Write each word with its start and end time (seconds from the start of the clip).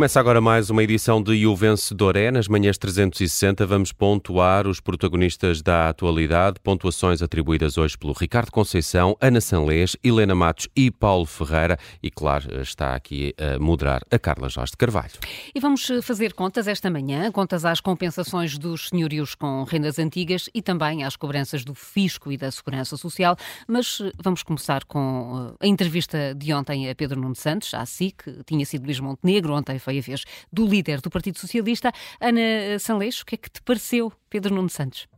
Começa 0.00 0.18
agora 0.18 0.40
mais 0.40 0.70
uma 0.70 0.82
edição 0.82 1.22
de 1.22 1.46
O 1.46 1.54
Vencedor 1.54 2.16
é. 2.16 2.30
Nas 2.30 2.48
manhãs 2.48 2.78
360 2.78 3.66
vamos 3.66 3.92
pontuar 3.92 4.66
os 4.66 4.80
protagonistas 4.80 5.60
da 5.60 5.90
atualidade, 5.90 6.58
pontuações 6.58 7.20
atribuídas 7.20 7.76
hoje 7.76 7.98
pelo 7.98 8.14
Ricardo 8.14 8.50
Conceição, 8.50 9.14
Ana 9.20 9.42
Sanlês, 9.42 9.98
Helena 10.02 10.34
Matos 10.34 10.68
e 10.74 10.90
Paulo 10.90 11.26
Ferreira. 11.26 11.78
E, 12.02 12.10
claro, 12.10 12.62
está 12.62 12.94
aqui 12.94 13.34
a 13.38 13.58
moderar 13.58 14.00
a 14.10 14.18
Carla 14.18 14.48
Jorge 14.48 14.70
de 14.70 14.78
Carvalho. 14.78 15.12
E 15.54 15.60
vamos 15.60 15.86
fazer 16.02 16.32
contas 16.32 16.66
esta 16.66 16.88
manhã, 16.88 17.30
contas 17.30 17.66
às 17.66 17.78
compensações 17.78 18.56
dos 18.56 18.88
senhorios 18.88 19.34
com 19.34 19.64
rendas 19.64 19.98
antigas 19.98 20.48
e 20.54 20.62
também 20.62 21.04
às 21.04 21.14
cobranças 21.14 21.62
do 21.62 21.74
Fisco 21.74 22.32
e 22.32 22.38
da 22.38 22.50
Segurança 22.50 22.96
Social. 22.96 23.36
Mas 23.68 24.00
vamos 24.18 24.42
começar 24.42 24.82
com 24.86 25.52
eh, 25.60 25.66
a 25.66 25.66
entrevista 25.66 26.34
de 26.34 26.54
ontem 26.54 26.88
a 26.88 26.94
Pedro 26.94 27.20
Nuno 27.20 27.36
Santos, 27.36 27.74
à 27.74 27.84
SIC, 27.84 28.44
tinha 28.46 28.64
sido 28.64 28.86
Luís 28.86 28.98
Montenegro, 28.98 29.52
ontem 29.52 29.78
foi 29.78 29.89
foi 29.90 29.98
a 29.98 30.02
vez 30.02 30.24
do 30.52 30.66
líder 30.66 31.00
do 31.00 31.10
Partido 31.10 31.38
Socialista. 31.38 31.92
Ana 32.20 32.78
Sanleixo, 32.78 33.22
o 33.22 33.26
que 33.26 33.34
é 33.34 33.38
que 33.38 33.50
te 33.50 33.60
pareceu, 33.62 34.12
Pedro 34.28 34.54
Nuno 34.54 34.70
Santos? 34.70 35.08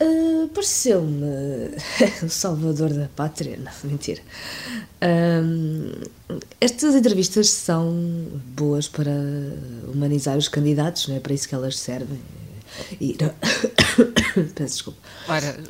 Uh, 0.00 0.48
Pareceu-me 0.48 1.70
o 2.24 2.28
salvador 2.28 2.92
da 2.92 3.08
pátria, 3.14 3.58
não, 3.58 3.90
mentira. 3.90 4.20
Uh, 5.00 6.40
estas 6.60 6.94
entrevistas 6.94 7.50
são 7.50 7.92
boas 8.56 8.88
para 8.88 9.12
humanizar 9.92 10.36
os 10.36 10.48
candidatos, 10.48 11.06
não 11.06 11.16
é 11.16 11.20
para 11.20 11.32
isso 11.32 11.48
que 11.48 11.54
elas 11.54 11.78
servem. 11.78 12.18
E, 13.00 13.16
Peço 14.54 14.74
desculpa. 14.74 14.98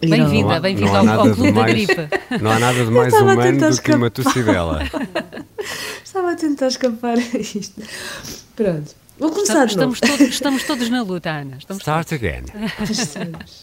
Bem-vinda, 0.00 0.58
bem-vinda 0.58 0.98
ao, 0.98 1.20
ao 1.28 1.34
Clube 1.34 1.52
da 1.52 1.64
Gripe. 1.64 2.08
Não 2.40 2.50
há 2.50 2.58
nada 2.58 2.84
de 2.84 2.90
mais 2.90 3.12
humano 3.12 3.70
do 3.70 3.82
que 3.82 3.92
uma 3.92 4.10
tossidela. 4.10 4.80
Estava 6.14 6.30
a 6.30 6.36
tentar 6.36 6.68
escapar 6.68 7.18
a 7.18 7.38
isto. 7.38 7.82
Pronto. 8.54 8.94
Vou 9.18 9.32
começar 9.32 9.66
estamos, 9.66 9.98
de 9.98 10.06
novo. 10.06 10.18
Todos, 10.18 10.32
estamos 10.32 10.62
todos 10.62 10.88
na 10.88 11.02
luta, 11.02 11.28
Ana. 11.28 11.56
Estamos 11.58 11.80
Start 11.80 12.08
todos. 12.08 12.22
again. 12.22 12.44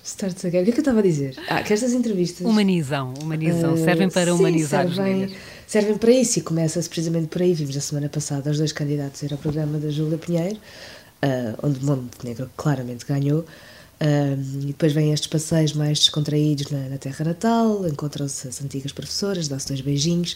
Start 0.04 0.44
again. 0.44 0.64
O 0.64 0.66
que 0.66 0.72
é 0.72 0.74
que 0.74 0.80
eu 0.80 0.82
estava 0.82 1.00
a 1.00 1.02
dizer? 1.02 1.38
Ah, 1.48 1.64
que 1.64 1.72
estas 1.72 1.94
entrevistas... 1.94 2.46
Humanizam, 2.46 3.14
humanizam. 3.22 3.74
Uh, 3.74 3.78
servem 3.78 4.10
para 4.10 4.34
sim, 4.34 4.38
humanizar 4.38 4.86
servem, 4.86 5.24
os 5.24 5.32
servem 5.66 5.98
para 5.98 6.12
isso 6.12 6.40
e 6.40 6.42
começa-se 6.42 6.90
precisamente 6.90 7.28
por 7.28 7.42
aí. 7.42 7.54
Vimos 7.54 7.78
a 7.78 7.80
semana 7.80 8.10
passada 8.10 8.52
os 8.52 8.58
dois 8.58 8.74
candidatos 8.74 9.24
ir 9.24 9.32
ao 9.32 9.40
programa 9.40 9.80
da 9.80 9.90
Júlia 9.90 10.18
Pinheiro, 10.18 10.58
uh, 10.58 11.58
onde 11.64 11.82
Montenegro 11.86 12.50
claramente 12.58 13.06
ganhou. 13.06 13.46
Uh, 14.02 14.64
e 14.64 14.66
depois 14.66 14.92
vêm 14.92 15.14
estes 15.14 15.28
passeios 15.28 15.74
mais 15.74 16.00
descontraídos 16.00 16.70
na, 16.72 16.90
na 16.90 16.98
terra 16.98 17.24
natal, 17.24 17.88
encontram-se 17.88 18.48
as 18.48 18.62
antigas 18.62 18.92
professoras, 18.92 19.48
dá-se 19.48 19.68
dois 19.68 19.80
beijinhos. 19.80 20.36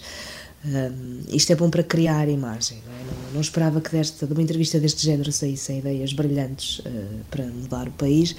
Um, 0.65 1.21
isto 1.29 1.51
é 1.51 1.55
bom 1.55 1.69
para 1.69 1.83
criar 1.83 2.27
imagem. 2.27 2.79
Não, 2.85 2.93
é? 2.93 2.97
não, 2.97 3.33
não, 3.35 3.41
esperava 3.41 3.79
que 3.79 3.91
desta, 3.91 4.25
de 4.25 4.33
uma 4.33 4.41
entrevista 4.41 4.79
deste 4.79 5.05
género 5.05 5.31
saíssem 5.31 5.79
ideias 5.79 6.11
brilhantes 6.13 6.79
uh, 6.79 6.83
para 7.29 7.45
mudar 7.45 7.87
o 7.87 7.91
país. 7.91 8.35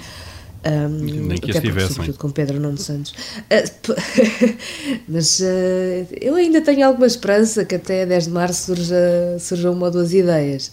Um, 0.65 1.27
Nem 1.27 1.37
que 1.37 1.51
até 1.51 1.61
porque, 1.61 1.87
sobretudo 1.87 2.17
com 2.17 2.29
Pedro 2.29 2.59
Nuno 2.59 2.77
Santos. 2.77 3.11
Uh, 3.11 3.95
mas 5.07 5.39
uh, 5.39 6.07
eu 6.19 6.35
ainda 6.35 6.59
tenho 6.61 6.85
alguma 6.85 7.07
esperança 7.07 7.63
que 7.63 7.75
até 7.75 8.05
10 8.05 8.25
de 8.25 8.31
março 8.31 8.75
surja, 8.75 9.37
surjam 9.39 9.73
uma 9.73 9.85
ou 9.85 9.91
duas 9.91 10.13
ideias. 10.13 10.71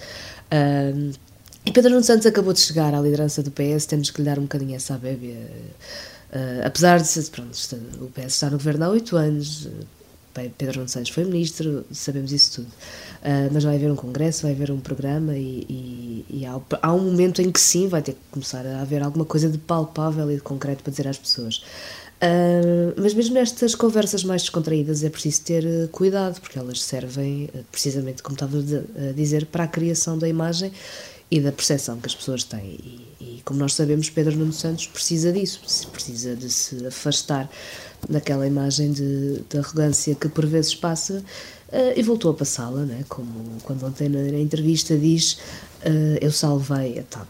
e 1.65 1.71
Pedro 1.71 1.91
Nuno 1.91 2.03
Santos 2.03 2.27
acabou 2.27 2.53
de 2.53 2.61
chegar 2.61 2.93
à 2.93 3.01
liderança 3.01 3.45
do 3.45 3.53
PS, 3.53 3.87
temos 3.87 4.11
que 4.11 4.21
lhe 4.21 4.27
dar 4.27 4.41
um 4.41 4.43
bocadinho 4.43 4.75
essa 4.75 4.99
bébia. 4.99 5.37
apesar 6.65 7.01
de 7.01 7.31
pronto, 7.31 7.57
o 8.01 8.07
PS 8.07 8.35
está 8.35 8.51
no 8.51 8.57
governo 8.57 8.87
há 8.87 8.89
oito 8.89 9.17
anos, 9.17 9.69
Pedro 10.35 10.79
Nuno 10.79 10.89
Santos 10.89 11.11
foi 11.11 11.25
ministro, 11.25 11.85
sabemos 11.91 12.33
isso 12.33 12.63
tudo. 12.63 12.67
Uh, 12.67 13.51
mas 13.53 13.65
vai 13.65 13.77
haver 13.77 13.91
um 13.91 13.97
congresso, 13.97 14.43
vai 14.43 14.53
haver 14.53 14.71
um 14.71 14.81
programa 14.81 15.37
e, 15.37 15.65
e, 15.69 16.27
e 16.29 16.47
há, 16.47 16.61
há, 16.83 16.93
um 16.93 17.01
momento 17.01 17.41
em 17.41 17.51
que 17.51 17.61
sim 17.61 17.89
vai 17.89 18.03
ter 18.03 18.13
que 18.13 18.21
começar 18.31 18.67
a 18.67 18.81
haver 18.81 19.03
alguma 19.03 19.25
coisa 19.25 19.49
de 19.49 19.59
palpável 19.59 20.31
e 20.31 20.37
de 20.37 20.43
concreto 20.43 20.83
para 20.83 20.91
dizer 20.91 21.09
às 21.09 21.19
pessoas. 21.19 21.63
Uh, 22.23 22.95
mas 22.97 23.15
mesmo 23.15 23.35
nestas 23.35 23.75
conversas 23.75 24.25
mais 24.25 24.43
descontraídas 24.43 25.05
é 25.05 25.11
preciso 25.11 25.43
ter 25.43 25.65
uh, 25.65 25.89
cuidado, 25.89 26.41
porque 26.41 26.59
elas 26.59 26.83
servem, 26.83 27.49
precisamente 27.71 28.23
como 28.23 28.35
estava 28.35 28.59
a 28.59 29.13
dizer, 29.13 29.47
para 29.47 29.65
a 29.65 29.69
criação 29.69 30.19
da 30.19 30.29
imagem 30.29 30.73
e 31.35 31.41
da 31.41 31.51
percepção 31.51 31.99
que 31.99 32.07
as 32.07 32.15
pessoas 32.15 32.45
têm. 32.45 32.61
E, 32.65 33.09
e 33.21 33.43
como 33.45 33.59
nós 33.59 33.75
sabemos, 33.75 34.09
Pedro 34.09 34.37
Nuno 34.37 34.53
Santos 34.53 34.87
precisa 34.87 35.33
disso, 35.33 35.61
precisa 35.91 36.37
de 36.37 36.49
se 36.49 36.87
afastar 36.87 37.51
daquela 38.09 38.47
imagem 38.47 38.93
de, 38.93 39.41
de 39.41 39.59
arrogância 39.59 40.15
que 40.15 40.29
por 40.29 40.47
vezes 40.47 40.77
passa 40.77 41.25
uh, 41.73 41.93
e 41.97 42.03
voltou 42.05 42.31
a 42.31 42.35
passá-la, 42.35 42.83
né? 42.85 43.05
como 43.09 43.33
quando 43.65 43.85
ontem 43.85 44.09
na, 44.09 44.23
na 44.23 44.39
entrevista 44.39 44.97
diz 44.97 45.33
uh, 45.33 46.19
eu 46.21 46.31
salvei 46.31 47.01
a 47.01 47.03
TAP. 47.03 47.27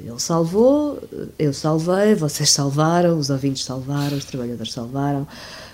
Ele 0.00 0.20
salvou, 0.20 1.02
eu 1.36 1.52
salvei, 1.52 2.14
vocês 2.14 2.50
salvaram, 2.50 3.18
os 3.18 3.30
ouvintes 3.30 3.64
salvaram, 3.64 4.16
os 4.16 4.24
trabalhadores 4.24 4.72
salvaram. 4.72 5.26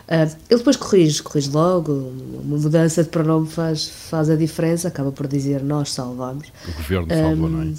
Uh, 0.09 0.37
ele 0.49 0.59
depois 0.59 0.77
corrige, 0.77 1.23
corrige 1.23 1.51
logo, 1.51 1.93
uma 1.93 2.59
mudança 2.59 3.03
de 3.03 3.09
pronome 3.09 3.49
faz, 3.49 3.89
faz 3.89 4.31
a 4.31 4.37
diferença, 4.37 4.89
acaba 4.89 5.11
por 5.11 5.27
dizer 5.27 5.63
nós 5.63 5.93
salvamos. 5.93 6.49
O 6.69 6.73
governo 6.77 7.09
salvou, 7.15 7.49
não 7.49 7.63
é? 7.63 7.75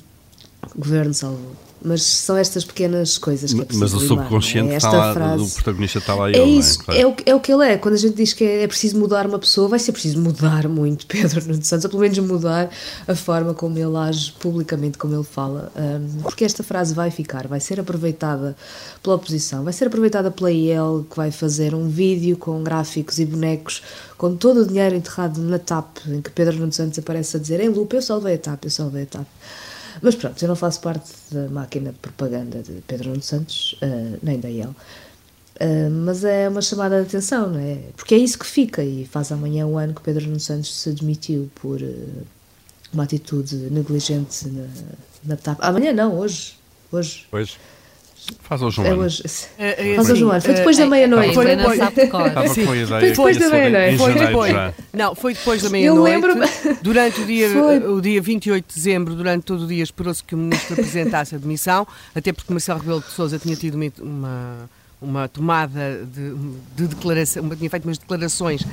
O 0.75 0.79
governo 0.79 1.13
salvou 1.13 1.66
mas 1.83 2.03
são 2.03 2.35
estas 2.35 2.65
pequenas 2.65 3.17
coisas 3.17 3.53
que 3.53 3.61
é 3.61 3.65
Mas 3.73 3.93
o 3.93 3.99
subconsciente 3.99 4.73
é? 4.73 4.77
está 4.77 4.91
lá, 4.91 5.13
frase, 5.13 5.43
o 5.43 5.49
protagonista 5.49 5.99
está 5.99 6.15
lá 6.15 6.29
é 6.29 6.37
ele, 6.37 6.57
isso, 6.57 6.81
é? 6.81 6.83
Claro. 6.83 6.99
é? 6.99 7.05
o, 7.05 7.15
é 7.25 7.35
o 7.35 7.39
que 7.39 7.51
ele 7.53 7.65
é. 7.65 7.77
Quando 7.77 7.93
a 7.93 7.97
gente 7.97 8.15
diz 8.15 8.33
que 8.33 8.43
é, 8.43 8.63
é, 8.63 8.67
preciso 8.67 8.97
mudar 8.97 9.25
uma 9.27 9.39
pessoa, 9.39 9.67
vai 9.67 9.79
ser 9.79 9.91
preciso 9.91 10.19
mudar 10.19 10.67
muito 10.67 11.05
Pedro 11.07 11.45
Nuno 11.47 11.63
Santos, 11.63 11.85
ou 11.85 11.91
pelo 11.91 12.01
menos 12.01 12.17
mudar 12.19 12.69
a 13.07 13.15
forma 13.15 13.53
como 13.53 13.77
ele 13.77 13.95
age 13.97 14.33
publicamente, 14.39 14.97
como 14.97 15.13
ele 15.15 15.23
fala, 15.23 15.71
um, 15.75 16.21
porque 16.21 16.43
esta 16.43 16.63
frase 16.63 16.93
vai 16.93 17.11
ficar, 17.11 17.47
vai 17.47 17.59
ser 17.59 17.79
aproveitada 17.79 18.55
pela 19.01 19.15
oposição, 19.15 19.63
vai 19.63 19.73
ser 19.73 19.87
aproveitada 19.87 20.31
pela 20.31 20.51
IEL, 20.51 21.05
que 21.09 21.15
vai 21.15 21.31
fazer 21.31 21.75
um 21.75 21.87
vídeo 21.87 22.37
com 22.37 22.63
gráficos 22.63 23.19
e 23.19 23.25
bonecos 23.25 23.81
com 24.17 24.35
todo 24.35 24.61
o 24.61 24.65
dinheiro 24.65 24.95
enterrado 24.95 25.39
na 25.41 25.59
TAP, 25.59 25.97
em 26.07 26.21
que 26.21 26.31
Pedro 26.31 26.57
Nuno 26.57 26.73
Santos 26.73 26.97
aparece 26.97 27.37
a 27.37 27.39
dizer 27.39 27.59
em 27.59 27.69
loop, 27.69 27.93
eu 27.93 28.01
salvei 28.01 28.35
a 28.35 28.37
TAP, 28.37 28.65
eu 28.65 28.71
salvei 28.71 29.03
a 29.03 29.05
TAP. 29.05 29.27
Mas 30.01 30.15
pronto, 30.15 30.41
eu 30.41 30.47
não 30.47 30.55
faço 30.55 30.81
parte 30.81 31.11
da 31.31 31.47
máquina 31.49 31.91
de 31.91 31.97
propaganda 31.99 32.61
de 32.61 32.81
Pedro 32.87 33.09
Nuno 33.09 33.21
Santos, 33.21 33.77
uh, 33.81 34.19
nem 34.21 34.39
da 34.39 34.49
IEL. 34.49 34.75
Uh, 35.59 35.89
mas 35.89 36.23
é 36.23 36.47
uma 36.47 36.61
chamada 36.61 37.01
de 37.01 37.07
atenção, 37.07 37.49
não 37.49 37.59
é? 37.59 37.79
Porque 37.95 38.13
é 38.13 38.17
isso 38.17 38.37
que 38.37 38.45
fica, 38.45 38.83
e 38.83 39.05
faz 39.05 39.31
amanhã 39.31 39.65
um 39.65 39.77
ano 39.77 39.93
que 39.93 40.01
Pedro 40.01 40.25
Nuno 40.25 40.39
Santos 40.39 40.75
se 40.79 40.91
demitiu 40.91 41.49
por 41.55 41.81
uh, 41.81 42.27
uma 42.93 43.03
atitude 43.03 43.55
negligente 43.71 44.47
na, 44.47 44.67
na 45.23 45.35
TAP. 45.35 45.57
Amanhã 45.61 45.93
não, 45.93 46.17
hoje. 46.17 46.55
Hoje. 46.91 47.25
Hoje. 47.31 47.57
Faz 48.41 48.61
hoje 48.61 48.81
um 48.81 48.85
é 48.85 48.89
ano. 48.89 49.01
Hoje, 49.03 49.23
é, 49.57 49.91
é, 49.91 49.95
Faz 49.95 50.09
hoje 50.09 50.23
um 50.23 50.31
ano. 50.31 50.41
Foi 50.41 50.53
depois 50.53 50.77
da 50.77 50.85
meia-noite. 50.85 51.33
Foi 51.33 51.45
depois. 51.45 51.79
Foi 51.79 53.01
depois 53.01 53.37
da 53.37 53.49
meia-noite. 53.49 53.97
Foi 53.97 54.13
depois. 54.13 54.53
Não, 54.93 55.15
foi 55.15 55.33
depois 55.33 55.63
da 55.63 55.69
meia-noite. 55.69 56.27
Durante 56.81 57.21
o 57.21 57.25
dia, 57.25 57.49
o 57.89 58.01
dia 58.01 58.21
28 58.21 58.67
de 58.67 58.73
dezembro, 58.75 59.15
durante 59.15 59.43
todo 59.43 59.63
o 59.63 59.67
dia, 59.67 59.83
esperou-se 59.83 60.23
que 60.23 60.35
o 60.35 60.37
Ministro 60.37 60.73
apresentasse 60.73 61.35
a 61.35 61.37
demissão, 61.37 61.87
até 62.15 62.31
porque 62.31 62.51
Marcelo 62.51 62.79
Rebelo 62.79 63.01
de 63.01 63.11
Sousa 63.11 63.37
tinha 63.37 63.55
tido 63.55 63.75
uma 63.75 63.87
uma 63.99 64.69
tomada 65.31 66.05
de, 66.05 66.33
de 66.75 66.87
declaração, 66.87 67.47
tinha 67.55 67.69
feito 67.69 67.85
umas 67.85 67.97
declarações 67.97 68.61
uh, 68.61 68.67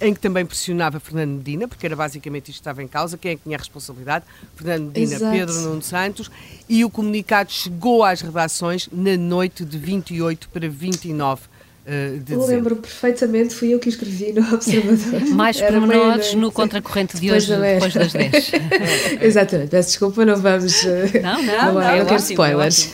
em 0.00 0.12
que 0.12 0.20
também 0.20 0.44
pressionava 0.44 0.98
Fernando 0.98 1.36
Medina, 1.36 1.68
porque 1.68 1.86
era 1.86 1.94
basicamente 1.94 2.50
isto 2.50 2.58
que 2.58 2.60
estava 2.60 2.82
em 2.82 2.88
causa, 2.88 3.16
quem 3.16 3.32
é 3.32 3.36
que 3.36 3.42
tinha 3.44 3.56
a 3.56 3.58
responsabilidade, 3.58 4.24
Fernando 4.56 4.86
Medina, 4.86 5.14
Exato. 5.14 5.36
Pedro 5.36 5.54
Nuno 5.60 5.82
Santos, 5.82 6.30
e 6.68 6.84
o 6.84 6.90
comunicado 6.90 7.52
chegou 7.52 8.02
às 8.02 8.20
redações 8.20 8.88
na 8.92 9.16
noite 9.16 9.64
de 9.64 9.78
28 9.78 10.48
para 10.48 10.68
29 10.68 11.42
Uh, 11.80 12.20
eh, 12.20 12.20
eu 12.28 12.44
lembro 12.44 12.76
perfeitamente, 12.76 13.54
fui 13.54 13.72
eu 13.72 13.78
que 13.78 13.88
escrevi 13.88 14.32
no 14.34 14.54
Observador. 14.54 15.28
Mais 15.34 15.60
pormenores 15.60 16.34
no 16.34 16.52
contracorrente 16.52 17.18
de 17.18 17.32
hoje, 17.32 17.56
depois 17.56 17.94
das 17.94 18.12
10. 18.12 18.52
Exatamente, 19.22 19.70
peço 19.70 19.88
desculpa, 19.88 20.24
não 20.24 20.36
vamos. 20.36 20.84
Não, 20.84 20.92
não, 21.22 21.42
não, 21.42 21.56
não, 21.56 21.80
não, 21.80 21.98
não 21.98 22.06
quero 22.06 22.22
spoilers. 22.22 22.90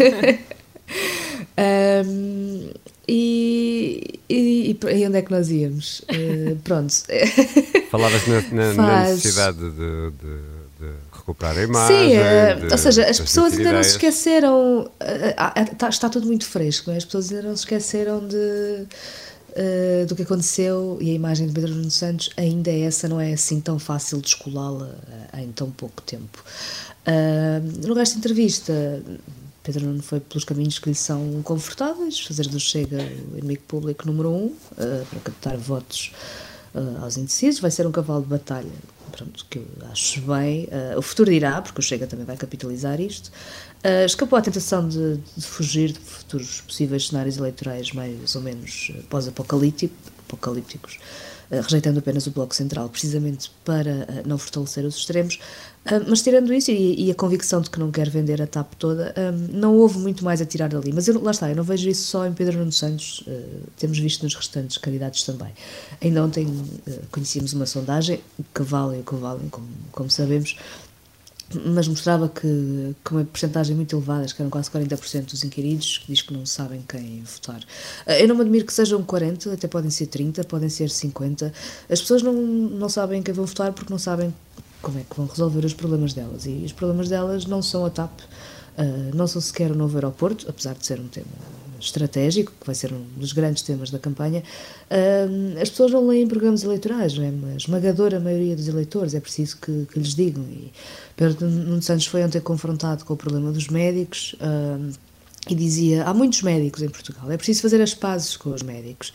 Um, 1.59 2.71
e, 3.09 4.21
e, 4.29 4.71
e, 4.71 5.07
onde 5.07 5.17
é 5.17 5.23
que 5.23 5.31
nós 5.31 5.51
íamos? 5.51 6.01
Uh, 6.01 6.57
pronto. 6.65 6.93
Falavas 7.91 8.27
na, 8.27 8.43
na, 8.53 8.75
na 8.75 9.05
necessidade 9.05 9.59
de, 9.59 9.71
de, 9.71 10.11
de, 10.81 10.93
recuperar 11.13 11.57
a 11.57 11.63
imagem. 11.63 12.11
Sim, 12.11 12.17
uh, 12.17 12.73
ou 12.73 12.79
seja, 12.79 13.09
as 13.09 13.21
pessoas 13.21 13.53
ainda 13.53 13.63
ideias. 13.63 13.77
não 13.77 13.83
se 13.85 13.91
esqueceram. 13.91 14.91
Está, 15.73 15.89
está, 15.89 16.09
tudo 16.09 16.27
muito 16.27 16.47
fresco, 16.47 16.91
é? 16.91 16.97
as 16.97 17.05
pessoas 17.05 17.31
ainda 17.31 17.49
não 17.49 17.57
se 17.57 17.63
esqueceram 17.63 18.27
de. 18.27 18.87
Uh, 19.59 20.05
do 20.05 20.15
que 20.15 20.21
aconteceu 20.21 20.99
e 21.01 21.11
a 21.13 21.15
imagem 21.15 21.47
de 21.47 21.55
Pedro 21.55 21.75
Nuno 21.75 21.91
Santos 21.91 22.29
ainda 22.37 22.71
é 22.71 22.81
essa, 22.81 23.09
não 23.09 23.19
é 23.19 23.33
assim 23.33 23.59
tão 23.59 23.79
fácil 23.79 24.21
descolá-la 24.21 24.95
em 25.33 25.51
tão 25.51 25.71
pouco 25.71 26.03
tempo. 26.03 26.45
Uh, 27.07 27.87
no 27.87 27.95
resto 27.95 28.17
da 28.17 28.19
entrevista, 28.19 29.03
Pedro 29.67 29.85
Nuno 29.85 30.01
foi 30.01 30.21
pelos 30.21 30.45
caminhos 30.45 30.79
que 30.79 30.89
lhe 30.89 30.95
são 30.95 31.43
confortáveis, 31.43 32.21
fazer 32.21 32.47
do 32.47 32.61
Chega 32.61 33.03
o 33.33 33.37
inimigo 33.37 33.63
público 33.67 34.07
número 34.07 34.31
um, 34.31 34.45
uh, 34.47 34.57
para 35.11 35.19
captar 35.25 35.57
votos 35.57 36.13
uh, 36.73 37.03
aos 37.03 37.17
indecisos, 37.17 37.59
vai 37.59 37.73
ser 37.73 37.85
um 37.85 37.91
cavalo 37.91 38.23
de 38.23 38.29
batalha. 38.29 38.71
pronto, 39.11 39.45
que 39.51 39.59
eu 39.59 39.67
acho 39.91 40.21
bem. 40.21 40.67
Uh, 40.67 40.99
o 40.99 41.03
futuro 41.03 41.33
dirá, 41.33 41.61
porque 41.61 41.81
o 41.81 41.83
Chega 41.83 42.07
também 42.07 42.25
vai 42.25 42.37
capitalizar 42.37 43.01
isto. 43.01 43.33
Escapou 44.05 44.39
à 44.39 44.43
tentação 44.43 44.89
de, 44.89 45.17
de, 45.37 45.47
fugir 45.47 45.93
de 45.93 45.99
futuros 46.01 46.61
possíveis 46.61 47.09
cenários 47.09 47.37
eleitorais 47.37 47.93
mais 47.93 48.35
ou 48.35 48.43
menos 48.43 48.91
pós-apocalípticos, 49.09 50.99
rejeitando 51.51 51.99
apenas 51.99 52.27
o 52.27 52.31
Bloco 52.31 52.55
Central, 52.55 52.89
precisamente 52.89 53.51
para 53.65 54.23
não 54.25 54.39
fortalecer 54.39 54.85
os 54.85 54.97
extremos. 54.97 55.39
Uh, 55.87 56.03
mas 56.09 56.21
tirando 56.21 56.53
isso 56.53 56.73
e, 56.73 57.09
a 57.13 57.15
convicção 57.15 57.61
de 57.61 57.71
que 57.71 57.79
não 57.79 57.93
quer 57.93 58.11
vender 58.11 58.43
a 58.43 58.47
TAP 58.47 58.75
toda, 58.75 59.15
um, 59.17 59.57
não 59.57 59.77
houve 59.77 59.99
muito 59.99 60.25
mais 60.25 60.41
a 60.41 60.45
tirar 60.45 60.69
dali. 60.69 60.93
Mas 60.93 61.07
eu, 61.07 61.23
lá 61.23 61.31
está, 61.31 61.49
eu 61.49 61.55
não 61.55 61.63
vejo 61.63 61.89
isso 61.89 62.09
só 62.09 62.27
em 62.27 62.33
Pedro 62.33 62.59
Nuno 62.59 62.73
Santos, 62.73 63.23
uh, 63.29 63.69
temos 63.79 63.97
visto 63.99 64.25
nos 64.25 64.35
restantes 64.35 64.79
candidatos 64.79 65.23
também. 65.23 65.53
Ainda 66.03 66.25
ontem 66.25 66.47
conhecíamos 67.13 67.53
uma 67.53 67.67
sondagem, 67.67 68.21
que 68.53 68.63
valem 68.63 69.01
o 69.01 69.05
que 69.05 69.15
valem, 69.15 69.49
como, 69.49 69.69
como 69.93 70.11
sabemos, 70.11 70.57
mas 71.55 71.87
mostrava 71.87 72.29
que, 72.29 72.95
que 73.05 73.13
uma 73.13 73.25
porcentagem 73.25 73.77
muito 73.77 73.95
elevada, 73.95 74.27
que 74.27 74.41
eram 74.41 74.51
quase 74.51 74.71
40% 74.71 75.27
dos 75.27 75.45
inquiridos, 75.45 75.99
que 75.99 76.09
diz 76.09 76.23
que 76.23 76.33
não 76.33 76.45
sabem 76.45 76.83
quem 76.89 77.23
votar. 77.23 77.61
Eu 78.07 78.27
não 78.29 78.35
me 78.35 78.43
admiro 78.43 78.67
que 78.67 78.73
sejam 78.73 79.03
40, 79.03 79.53
até 79.53 79.69
podem 79.69 79.91
ser 79.91 80.07
30, 80.07 80.45
podem 80.45 80.69
ser 80.69 80.91
50. 80.91 81.53
As 81.89 82.01
pessoas 82.01 82.23
não, 82.23 82.33
não 82.33 82.89
sabem 82.89 83.23
quem 83.23 83.33
vão 83.33 83.47
votar 83.47 83.73
porque 83.73 83.93
não 83.93 83.99
sabem 83.99 84.35
como 84.83 84.99
é 84.99 85.03
que 85.09 85.17
vão 85.17 85.27
resolver 85.27 85.65
os 85.65 85.75
problemas 85.75 86.13
delas. 86.13 86.47
E 86.47 86.63
os 86.65 86.73
problemas 86.73 87.09
delas 87.09 87.47
não 87.47 87.63
são 87.63 87.87
a 87.87 87.91
TAP, 87.91 88.21
uh, 88.21 89.17
não 89.17 89.27
são 89.27 89.41
sequer 89.41 89.71
o 89.71 89.75
novo 89.77 89.97
aeroporto, 89.97 90.47
apesar 90.49 90.75
de 90.75 90.85
ser 90.85 90.99
um 91.01 91.07
tema 91.07 91.27
estratégico, 91.81 92.53
que 92.61 92.67
vai 92.67 92.75
ser 92.75 92.93
um 92.93 93.05
dos 93.17 93.33
grandes 93.33 93.63
temas 93.63 93.91
da 93.91 93.99
campanha. 93.99 94.43
Uh, 94.91 95.61
as 95.61 95.71
pessoas 95.71 95.93
não 95.93 96.07
leem 96.07 96.27
programas 96.27 96.63
eleitorais, 96.63 97.17
não 97.17 97.25
é? 97.25 97.53
A 97.53 97.57
esmagadora 97.57 98.21
maioria 98.21 98.57
dos 98.57 98.69
eleitores, 98.69 99.15
é 99.15 99.21
preciso 99.21 99.57
que, 99.59 99.87
que 99.93 99.99
lhes 99.99 100.15
digam. 100.15 100.45
E 100.45 100.73
Pedro 101.17 101.49
Nuno 101.49 101.83
Santos 101.83 102.07
foi 102.07 102.23
ontem 102.25 102.41
confrontado 102.41 103.05
com 103.05 103.15
o 103.15 103.17
problema 103.17 103.53
dos 103.53 103.69
médicos. 103.69 104.35
Uh, 104.35 104.93
e 105.49 105.55
dizia: 105.55 106.05
há 106.05 106.13
muitos 106.13 106.43
médicos 106.43 106.83
em 106.83 106.89
Portugal, 106.89 107.31
é 107.31 107.37
preciso 107.37 107.63
fazer 107.63 107.81
as 107.81 107.95
pazes 107.95 108.37
com 108.37 108.51
os 108.51 108.63
médicos. 108.63 109.13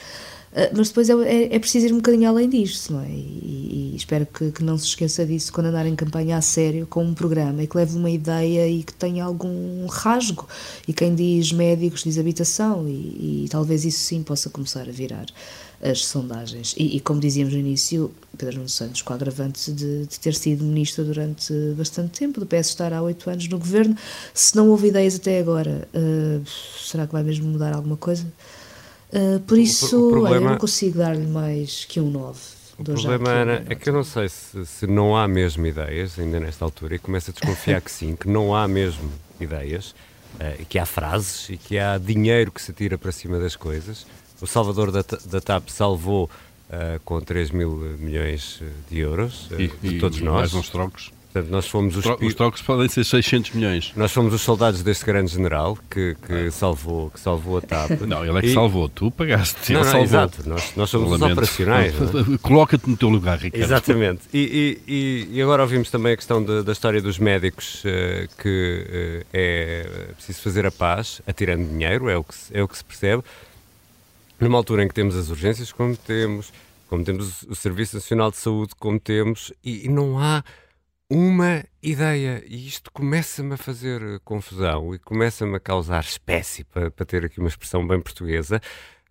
Uh, 0.51 0.75
mas 0.75 0.89
depois 0.89 1.09
é, 1.09 1.13
é, 1.13 1.56
é, 1.56 1.59
preciso 1.59 1.88
ir 1.88 1.94
um 1.94 1.98
bocadinho 1.98 2.27
além 2.27 2.50
disto, 2.50 2.92
não 2.94 3.01
é? 3.01 3.09
E, 3.09 3.92
e 3.94 3.95
espero 3.95 4.25
que, 4.25 4.51
que, 4.51 4.63
não 4.63 4.77
se 4.77 4.86
esqueça 4.86 5.25
disso 5.25 5.53
quando 5.53 5.68
andar 5.68 5.86
em 5.86 5.95
campanha 5.95 6.38
a 6.38 6.42
sério 6.42 6.86
com 6.88 7.03
um 7.03 7.13
programa 7.13 7.63
e 7.63 7.68
que 7.68 7.77
leve 7.77 7.95
uma 7.95 8.09
ideia 8.09 8.68
e 8.68 8.83
que 8.83 8.94
tenha 8.94 9.24
algum 9.24 9.86
rasgo. 9.88 10.48
E 10.88 10.94
quem 10.94 11.15
diz 11.15 11.53
médicos 11.53 12.03
diz 12.03 12.18
habitação, 12.18 12.88
e, 12.88 13.45
e 13.45 13.48
talvez 13.50 13.86
isso 13.86 14.00
sim 14.00 14.24
possa 14.24 14.50
começar 14.50 14.89
a 14.89 14.92
virar 14.92 15.25
as 15.81 16.06
sondagens. 16.06 16.75
E, 16.77 16.98
e, 16.98 17.00
como 17.00 17.19
dizíamos 17.19 17.53
no 17.53 17.59
início, 17.59 18.12
Pedro 18.38 18.57
Nuno 18.57 18.69
Santos, 18.69 19.01
com 19.01 19.13
o 19.13 19.15
agravante 19.15 19.71
de, 19.71 20.06
de, 20.06 20.19
ter 20.19 20.36
sido 20.36 20.63
ministro 20.63 21.03
durante 21.03 21.53
bastante 21.75 22.19
tempo, 22.19 22.39
do 22.39 22.45
PS 22.45 22.68
estar 22.68 22.94
há 22.94 23.01
oito 23.01 23.30
anos 23.30 23.48
no 23.48 23.57
governo, 23.57 23.95
se 24.33 24.56
não 24.56 24.69
houve 24.69 24.89
ideias 24.89 25.15
até 25.15 25.39
agora, 25.39 25.88
uh, 25.95 26.44
será 26.80 27.07
que 27.07 27.13
vai 27.13 27.24
mesmo 27.24 27.48
mudar 27.48 27.74
alguma 27.74 27.98
coisa? 27.98 28.25
Uh, 29.11 29.39
por 29.41 29.57
isso, 29.57 30.07
o, 30.07 30.11
problema... 30.11 30.35
olha, 30.35 30.43
eu 30.43 30.49
não 30.51 30.57
consigo 30.57 30.97
dar-lhe 30.97 31.27
mais 31.27 31.85
que 31.85 31.99
um 31.99 32.09
9. 32.09 32.39
O 32.77 32.83
problema, 32.83 33.29
Ana, 33.29 33.63
é 33.69 33.75
que 33.75 33.89
eu 33.89 33.93
não 33.93 34.03
sei 34.03 34.27
se, 34.27 34.65
se 34.65 34.87
não 34.87 35.15
há 35.15 35.27
mesmo 35.27 35.67
ideias, 35.67 36.17
ainda 36.17 36.39
nesta 36.39 36.65
altura, 36.65 36.95
e 36.95 36.99
começo 36.99 37.29
a 37.29 37.33
desconfiar 37.33 37.79
que 37.81 37.91
sim, 37.91 38.15
que 38.15 38.27
não 38.27 38.55
há 38.55 38.67
mesmo 38.67 39.11
ideias, 39.39 39.91
uh, 40.35 40.65
que 40.67 40.79
há 40.79 40.85
frases 40.85 41.49
e 41.49 41.57
que 41.57 41.77
há 41.77 41.97
dinheiro 41.97 42.51
que 42.51 42.61
se 42.61 42.73
tira 42.73 42.97
para 42.97 43.11
cima 43.11 43.37
das 43.37 43.55
coisas. 43.55 44.07
O 44.41 44.47
Salvador 44.47 44.91
da, 44.91 45.03
da 45.25 45.41
TAP 45.41 45.69
salvou 45.69 46.29
uh, 46.69 46.99
com 47.05 47.21
3 47.21 47.51
mil 47.51 47.71
milhões 47.99 48.61
de 48.89 48.99
euros, 48.99 49.51
uh, 49.51 49.61
e, 49.61 49.67
de 49.67 49.99
todos 49.99 50.19
e 50.19 50.23
nós. 50.23 50.51
Mais 50.51 50.53
uns 50.53 50.69
trocos. 50.69 51.11
Portanto, 51.31 51.49
nós 51.49 51.65
fomos 51.65 51.95
os, 51.95 52.05
os 52.05 52.33
trocos 52.33 52.61
podem 52.61 52.89
ser 52.89 53.05
600 53.05 53.51
milhões. 53.51 53.93
Nós 53.95 54.11
fomos 54.11 54.33
os 54.33 54.41
soldados 54.41 54.83
deste 54.83 55.05
grande 55.05 55.31
general 55.31 55.77
que, 55.89 56.15
que, 56.27 56.51
salvou, 56.51 57.09
que 57.09 57.19
salvou 57.19 57.57
a 57.57 57.61
TAP. 57.61 57.91
Não, 58.05 58.25
ele 58.25 58.37
é 58.37 58.41
que 58.41 58.47
e... 58.47 58.53
salvou, 58.53 58.89
tu 58.89 59.09
pagaste. 59.09 59.71
Não, 59.71 59.81
não, 59.81 60.01
exato, 60.01 60.49
nós, 60.49 60.75
nós 60.75 60.89
somos 60.89 61.11
os 61.13 61.21
operacionais. 61.21 61.93
É? 61.93 62.37
Coloca-te 62.41 62.89
no 62.89 62.97
teu 62.97 63.07
lugar, 63.07 63.37
Ricardo. 63.37 63.63
Exatamente. 63.63 64.23
E, 64.33 64.77
e, 64.85 65.37
e, 65.37 65.41
agora 65.41 65.61
ouvimos 65.61 65.89
também 65.89 66.13
a 66.13 66.17
questão 66.17 66.43
de, 66.43 66.63
da 66.63 66.71
história 66.73 67.01
dos 67.01 67.17
médicos, 67.17 67.83
uh, 67.85 68.41
que 68.41 69.21
uh, 69.23 69.27
é 69.31 70.09
preciso 70.15 70.41
fazer 70.41 70.65
a 70.65 70.71
paz, 70.71 71.21
atirando 71.25 71.65
dinheiro, 71.65 72.09
é 72.09 72.17
o 72.17 72.23
que, 72.23 72.35
é 72.51 72.61
o 72.61 72.67
que 72.67 72.77
se 72.77 72.83
percebe 72.83 73.23
numa 74.41 74.57
altura 74.57 74.83
em 74.83 74.87
que 74.87 74.93
temos 74.93 75.15
as 75.15 75.29
urgências 75.29 75.71
como 75.71 75.95
temos, 75.95 76.51
como 76.89 77.03
temos 77.03 77.43
o 77.43 77.55
Serviço 77.55 77.95
Nacional 77.95 78.31
de 78.31 78.37
Saúde 78.37 78.73
como 78.77 78.99
temos, 78.99 79.53
e 79.63 79.87
não 79.87 80.17
há 80.19 80.43
uma 81.11 81.63
ideia. 81.83 82.41
E 82.47 82.65
isto 82.67 82.89
começa-me 82.91 83.53
a 83.53 83.57
fazer 83.57 84.01
eh, 84.01 84.19
confusão 84.23 84.95
e 84.95 84.99
começa-me 84.99 85.57
a 85.57 85.59
causar 85.59 86.03
espécie, 86.03 86.63
para, 86.63 86.89
para 86.89 87.05
ter 87.05 87.25
aqui 87.25 87.39
uma 87.39 87.49
expressão 87.49 87.85
bem 87.85 87.99
portuguesa, 87.99 88.61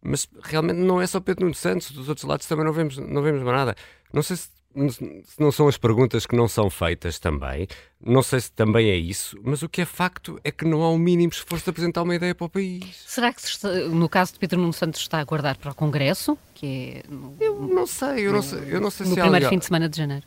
mas 0.02 0.26
realmente 0.42 0.78
não 0.78 1.00
é 1.00 1.06
só 1.06 1.20
Pedro 1.20 1.44
Nuno 1.44 1.54
Santos, 1.54 1.90
dos 1.90 2.08
outros 2.08 2.26
lados 2.26 2.46
também 2.46 2.64
não 2.64 2.72
vemos, 2.72 2.96
não 2.96 3.22
vemos 3.22 3.42
nada. 3.44 3.76
Não 4.12 4.22
sei 4.22 4.36
se 4.36 4.48
se 4.88 5.40
não 5.40 5.50
são 5.50 5.66
as 5.66 5.76
perguntas 5.76 6.24
que 6.26 6.36
não 6.36 6.46
são 6.46 6.70
feitas 6.70 7.18
também, 7.18 7.66
não 8.00 8.22
sei 8.22 8.38
se 8.38 8.52
também 8.52 8.88
é 8.88 8.94
isso, 8.94 9.36
mas 9.42 9.62
o 9.62 9.68
que 9.68 9.80
é 9.80 9.84
facto 9.84 10.38
é 10.44 10.52
que 10.52 10.64
não 10.64 10.84
há 10.84 10.90
o 10.90 10.94
um 10.94 10.98
mínimo 10.98 11.32
esforço 11.32 11.64
de 11.64 11.70
apresentar 11.70 12.02
uma 12.02 12.14
ideia 12.14 12.36
para 12.36 12.46
o 12.46 12.48
país. 12.48 12.84
Será 13.04 13.32
que, 13.32 13.42
no 13.88 14.08
caso 14.08 14.34
de 14.34 14.38
Pedro 14.38 14.60
Nuno 14.60 14.72
Santos, 14.72 15.00
está 15.00 15.18
a 15.18 15.24
guardar 15.24 15.56
para 15.56 15.72
o 15.72 15.74
Congresso? 15.74 16.38
Que 16.54 17.02
é 17.04 17.12
no, 17.12 17.36
eu 17.40 17.60
não 17.60 17.84
sei, 17.84 18.28
eu 18.28 18.32
não 18.32 18.42
sei, 18.42 18.60
eu 18.68 18.80
não 18.80 18.92
sei 18.92 19.06
no 19.06 19.12
se 19.12 19.18
No 19.18 19.22
primeiro 19.22 19.48
fim 19.48 19.58
de 19.58 19.64
semana 19.64 19.88
de 19.88 19.96
janeiro. 19.96 20.24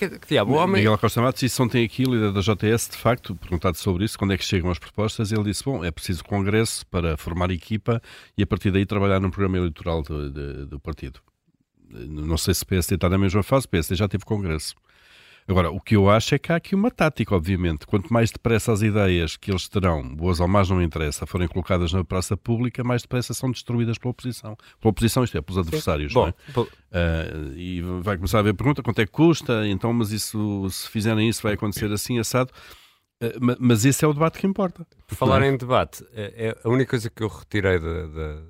Que, 0.00 0.18
que 0.18 0.28
diabo, 0.28 0.54
homem... 0.54 0.76
Miguel 0.76 0.96
Costa 0.96 1.20
Matos 1.20 1.40
disse 1.40 1.60
ontem 1.60 1.84
aqui, 1.84 2.04
líder 2.04 2.32
da 2.32 2.40
JTS, 2.40 2.88
de 2.88 2.96
facto, 2.96 3.36
perguntado 3.36 3.76
sobre 3.76 4.06
isso, 4.06 4.18
quando 4.18 4.32
é 4.32 4.38
que 4.38 4.44
chegam 4.44 4.70
as 4.70 4.78
propostas, 4.78 5.30
ele 5.30 5.42
disse, 5.42 5.62
bom, 5.62 5.84
é 5.84 5.90
preciso 5.90 6.24
Congresso 6.24 6.86
para 6.86 7.18
formar 7.18 7.50
equipa 7.50 8.00
e 8.34 8.42
a 8.42 8.46
partir 8.46 8.70
daí 8.70 8.86
trabalhar 8.86 9.20
no 9.20 9.30
programa 9.30 9.58
eleitoral 9.58 10.02
do, 10.02 10.30
do, 10.30 10.66
do 10.68 10.80
partido. 10.80 11.20
Não 11.90 12.38
sei 12.38 12.54
se 12.54 12.62
o 12.62 12.66
PSD 12.66 12.94
está 12.94 13.10
na 13.10 13.18
mesma 13.18 13.42
fase, 13.42 13.66
o 13.66 13.68
PSD 13.68 13.94
já 13.94 14.08
teve 14.08 14.24
congresso. 14.24 14.74
Agora, 15.50 15.68
o 15.70 15.80
que 15.80 15.96
eu 15.96 16.08
acho 16.08 16.34
é 16.36 16.38
que 16.38 16.52
há 16.52 16.56
aqui 16.56 16.76
uma 16.76 16.92
tática, 16.92 17.34
obviamente. 17.34 17.84
Quanto 17.84 18.12
mais 18.12 18.30
depressa 18.30 18.72
as 18.72 18.82
ideias 18.82 19.36
que 19.36 19.50
eles 19.50 19.68
terão, 19.68 20.14
boas 20.14 20.38
ou 20.38 20.46
más 20.46 20.70
não 20.70 20.80
interessa, 20.80 21.26
forem 21.26 21.48
colocadas 21.48 21.92
na 21.92 22.04
praça 22.04 22.36
pública, 22.36 22.84
mais 22.84 23.02
depressa 23.02 23.34
são 23.34 23.50
destruídas 23.50 23.98
pela 23.98 24.12
oposição. 24.12 24.56
Pela 24.80 24.90
oposição, 24.90 25.24
isto 25.24 25.36
é, 25.36 25.40
pelos 25.40 25.58
adversários. 25.58 26.12
Bom, 26.12 26.28
é? 26.28 26.60
uh, 26.60 27.52
e 27.56 27.82
vai 28.00 28.16
começar 28.16 28.38
a 28.38 28.40
haver 28.40 28.54
pergunta, 28.54 28.80
quanto 28.80 29.00
é 29.00 29.06
que 29.06 29.10
custa? 29.10 29.66
Então, 29.66 29.92
mas 29.92 30.12
isso, 30.12 30.68
se 30.70 30.88
fizerem 30.88 31.28
isso, 31.28 31.42
vai 31.42 31.54
acontecer 31.54 31.90
assim, 31.90 32.20
assado. 32.20 32.52
Uh, 33.20 33.56
mas 33.58 33.84
esse 33.84 34.04
é 34.04 34.08
o 34.08 34.12
debate 34.12 34.38
que 34.38 34.46
importa. 34.46 34.86
Por 35.04 35.16
falar 35.16 35.42
é? 35.42 35.48
em 35.48 35.56
debate, 35.56 36.04
é, 36.12 36.46
é, 36.46 36.58
a 36.62 36.68
única 36.68 36.90
coisa 36.90 37.10
que 37.10 37.24
eu 37.24 37.28
retirei 37.28 37.80
da 37.80 38.40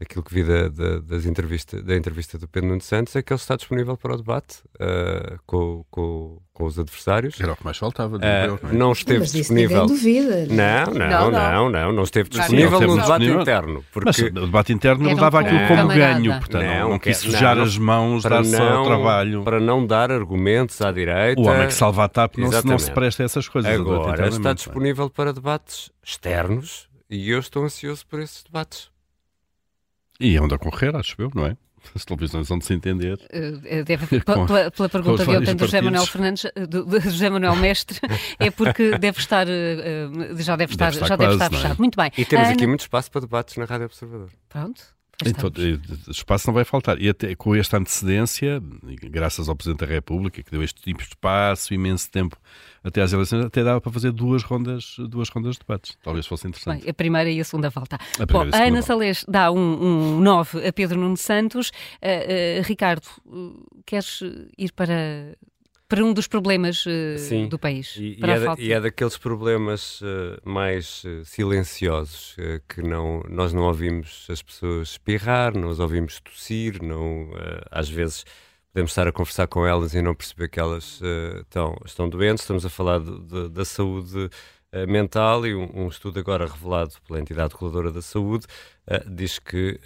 aquilo 0.00 0.24
que 0.24 0.34
vi 0.34 0.42
da, 0.42 0.68
da, 0.68 0.98
das 0.98 1.24
entrevista, 1.24 1.80
da 1.80 1.96
entrevista 1.96 2.36
do 2.36 2.48
Pedro 2.48 2.70
Nuno 2.70 2.80
Santos 2.80 3.14
é 3.14 3.22
que 3.22 3.32
ele 3.32 3.38
está 3.38 3.54
disponível 3.54 3.96
para 3.96 4.14
o 4.14 4.16
debate 4.16 4.58
uh, 4.80 5.38
com, 5.46 5.84
com, 5.88 6.38
com, 6.52 6.64
os 6.64 6.78
adversários. 6.78 7.40
Era 7.40 7.52
o 7.52 7.56
que 7.56 7.64
mais 7.64 7.78
faltava. 7.78 8.16
Uh, 8.16 8.74
não 8.74 8.90
esteve 8.90 9.20
Mas 9.20 9.32
disponível. 9.32 9.86
Duvida. 9.86 10.46
Não, 10.46 10.92
não, 10.92 11.08
não, 11.08 11.30
não, 11.30 11.70
não, 11.70 11.92
não, 11.92 12.02
esteve 12.02 12.28
disponível 12.28 12.80
no 12.80 12.96
debate 12.96 13.02
disponível. 13.02 13.40
interno. 13.40 13.84
Porque... 13.92 14.06
Mas 14.06 14.42
o 14.42 14.46
debate 14.46 14.72
interno 14.72 15.08
ele 15.08 15.20
dava 15.20 15.40
aquilo 15.40 15.68
como 15.68 15.88
ganho, 15.88 16.38
portanto 16.38 16.64
não, 16.64 16.90
não 16.90 16.98
quis 16.98 17.18
sujar 17.18 17.58
as 17.58 17.78
mãos, 17.78 18.24
dar 18.24 18.42
não, 18.42 18.44
só 18.44 18.84
trabalho. 18.84 19.44
Para 19.44 19.60
não 19.60 19.86
dar 19.86 20.10
argumentos 20.10 20.80
à 20.82 20.90
direita. 20.90 21.40
O 21.40 21.46
homem 21.46 21.68
que 21.68 21.74
salva 21.74 22.04
a 22.04 22.08
TAP 22.08 22.38
não 22.38 22.50
se, 22.50 22.66
não 22.66 22.78
se 22.78 22.90
presta 22.90 23.22
a 23.22 23.26
essas 23.26 23.48
coisas. 23.48 23.72
Agora 23.72 24.28
está 24.28 24.52
disponível 24.52 25.08
para 25.08 25.32
debates 25.32 25.90
externos 26.02 26.88
e 27.08 27.30
eu 27.30 27.38
estou 27.38 27.64
ansioso 27.64 28.04
por 28.06 28.18
esses 28.18 28.42
debates. 28.42 28.93
E 30.20 30.38
onde 30.38 30.54
a 30.54 30.58
correr, 30.58 30.94
acho 30.94 31.14
eu, 31.18 31.30
não 31.34 31.46
é? 31.46 31.56
As 31.94 32.04
televisões 32.04 32.48
vão 32.48 32.60
se 32.60 32.72
entender. 32.72 33.18
Uh, 33.32 33.84
deve, 33.84 34.20
com, 34.24 34.46
pela, 34.46 34.70
pela, 34.70 34.88
pergunta 34.88 35.24
de 35.24 35.36
ontem 35.36 35.54
do 35.54 35.64
José 35.64 35.80
Manuel 35.82 36.06
Fernandes, 36.06 36.46
do, 36.68 36.84
do 36.84 37.00
José 37.00 37.28
Manuel 37.28 37.56
Mestre, 37.56 37.98
é 38.38 38.50
porque 38.50 38.96
deve 38.96 39.18
estar, 39.18 39.46
uh, 39.46 40.42
já 40.42 40.56
deve 40.56 40.72
estar, 40.72 40.92
deve 40.92 41.02
estar 41.02 41.08
já 41.08 41.16
quase, 41.16 41.18
deve 41.18 41.32
estar 41.32 41.46
é? 41.46 41.50
fechado. 41.50 41.74
É? 41.74 41.78
Muito 41.78 41.96
bem. 41.96 42.10
E 42.16 42.24
temos 42.24 42.46
Ana... 42.46 42.54
aqui 42.54 42.66
muito 42.66 42.80
espaço 42.80 43.10
para 43.10 43.20
debates 43.20 43.56
na 43.56 43.64
Rádio 43.64 43.86
Observador. 43.86 44.30
Pronto. 44.48 44.82
Então, 45.26 45.50
espaço 46.08 46.46
não 46.46 46.54
vai 46.54 46.64
faltar. 46.64 47.00
E 47.00 47.08
até 47.08 47.34
com 47.34 47.54
esta 47.54 47.78
antecedência, 47.78 48.62
graças 49.04 49.48
ao 49.48 49.56
Presidente 49.56 49.80
da 49.80 49.86
República, 49.86 50.42
que 50.42 50.50
deu 50.50 50.62
este 50.62 50.82
tipo 50.82 51.00
de 51.00 51.08
espaço, 51.08 51.72
imenso 51.72 52.10
tempo 52.10 52.36
até 52.82 53.00
às 53.00 53.12
eleições, 53.12 53.46
até 53.46 53.64
dava 53.64 53.80
para 53.80 53.90
fazer 53.90 54.12
duas 54.12 54.42
rondas, 54.42 54.96
duas 55.08 55.28
rondas 55.30 55.54
de 55.54 55.60
debates. 55.60 55.96
Talvez 56.02 56.26
fosse 56.26 56.46
interessante. 56.46 56.82
Bem, 56.82 56.90
a 56.90 56.94
primeira 56.94 57.30
e 57.30 57.40
a 57.40 57.44
segunda 57.44 57.70
volta. 57.70 57.96
A, 58.18 58.26
Bom, 58.26 58.46
a, 58.52 58.62
Ana 58.62 58.82
Salés 58.82 59.24
dá 59.26 59.50
um, 59.50 59.58
um 60.16 60.20
9 60.20 60.66
a 60.66 60.72
Pedro 60.72 61.00
Nuno 61.00 61.16
Santos. 61.16 61.70
Uh, 61.70 62.60
uh, 62.60 62.62
Ricardo, 62.64 63.06
uh, 63.26 63.82
queres 63.86 64.20
ir 64.58 64.72
para 64.72 65.34
para 65.94 66.04
um 66.04 66.12
dos 66.12 66.26
problemas 66.26 66.84
uh, 66.86 67.48
do 67.48 67.58
país. 67.58 67.96
E, 67.96 68.18
e, 68.18 68.30
é 68.30 68.40
da, 68.40 68.54
e, 68.58 68.72
é 68.72 68.80
daqueles 68.80 69.16
problemas 69.16 70.00
uh, 70.00 70.40
mais 70.44 71.04
uh, 71.04 71.24
silenciosos 71.24 72.36
que 72.68 72.82
não, 72.82 73.22
nós 73.28 73.52
não 73.52 73.62
ouvimos 73.62 74.26
as 74.28 74.42
pessoas 74.42 74.90
espirrar, 74.90 75.56
não 75.56 75.70
as 75.70 75.78
ouvimos 75.78 76.20
tossir, 76.20 76.82
não, 76.82 77.30
às 77.70 77.88
vezes 77.88 78.24
podemos 78.74 78.90
estar 78.90 79.06
a 79.06 79.12
conversar 79.12 79.46
com 79.46 79.64
elas 79.64 79.94
e 79.94 80.02
não 80.02 80.16
perceber 80.16 80.48
que 80.48 80.58
elas 80.58 81.00
uh, 81.00 81.42
estão, 81.42 81.76
estão 81.86 82.08
doentes. 82.08 82.42
Estamos 82.42 82.66
a 82.66 82.68
falar 82.68 82.98
de, 82.98 83.20
de, 83.20 83.48
da 83.50 83.64
saúde 83.64 84.18
uh, 84.18 84.30
mental 84.88 85.46
e 85.46 85.54
um, 85.54 85.84
um, 85.84 85.88
estudo 85.88 86.18
agora 86.18 86.44
revelado 86.44 86.94
pela 87.06 87.20
entidade 87.20 87.54
reguladora 87.54 87.92
da 87.92 88.02
saúde 88.02 88.46
uh, 88.90 89.08
diz 89.08 89.38
que 89.38 89.78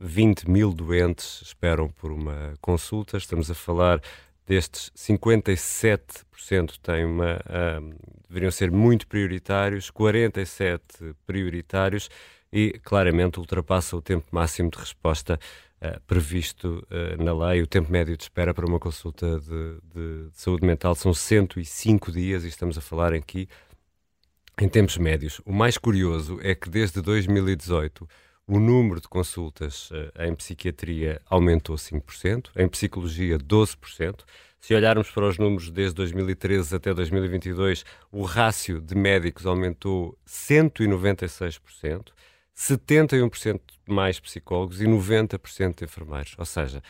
20 0.00 0.48
mil 0.48 0.72
doentes 0.72 1.42
esperam 1.42 1.88
por 1.88 2.12
uma 2.12 2.54
consulta. 2.60 3.16
Estamos 3.16 3.50
a 3.50 3.54
falar 3.54 4.00
destes 4.52 4.92
57% 4.94 6.78
têm 6.82 7.06
uma, 7.06 7.38
deveriam 8.28 8.50
ser 8.50 8.70
muito 8.70 9.06
prioritários, 9.06 9.88
47 9.88 11.14
prioritários 11.26 12.10
e 12.52 12.78
claramente 12.84 13.38
ultrapassa 13.38 13.96
o 13.96 14.02
tempo 14.02 14.26
máximo 14.30 14.70
de 14.70 14.76
resposta 14.78 15.40
uh, 15.80 15.98
previsto 16.06 16.86
uh, 16.90 17.22
na 17.22 17.32
lei. 17.48 17.62
O 17.62 17.66
tempo 17.66 17.90
médio 17.90 18.14
de 18.14 18.24
espera 18.24 18.52
para 18.52 18.66
uma 18.66 18.78
consulta 18.78 19.40
de, 19.40 19.48
de, 19.94 20.28
de, 20.28 20.38
saúde 20.38 20.66
mental 20.66 20.94
são 20.94 21.14
105 21.14 22.12
dias 22.12 22.44
e 22.44 22.48
estamos 22.48 22.76
a 22.76 22.82
falar 22.82 23.14
aqui 23.14 23.48
em 24.60 24.68
tempos 24.68 24.98
médios. 24.98 25.40
O 25.46 25.52
mais 25.52 25.78
curioso 25.78 26.38
é 26.42 26.54
que 26.54 26.68
desde 26.68 27.00
2018 27.00 28.06
o 28.52 28.60
número 28.60 29.00
de 29.00 29.08
consultas 29.08 29.90
uh, 29.90 30.12
em 30.24 30.34
psiquiatria 30.34 31.22
aumentou 31.24 31.74
5%, 31.74 32.50
em 32.54 32.68
psicologia 32.68 33.38
12%. 33.38 34.24
Se 34.60 34.74
olharmos 34.74 35.10
para 35.10 35.26
os 35.26 35.38
números 35.38 35.70
desde 35.70 35.94
2013 35.94 36.76
até 36.76 36.92
2022, 36.92 37.82
o 38.10 38.22
rácio 38.24 38.78
de 38.78 38.94
médicos 38.94 39.46
aumentou 39.46 40.18
196%. 40.28 42.08
71% 42.54 43.58
mais 43.88 44.20
psicólogos 44.20 44.82
e 44.82 44.84
90% 44.84 45.78
de 45.78 45.84
enfermeiros. 45.86 46.34
Ou 46.38 46.44
seja, 46.44 46.82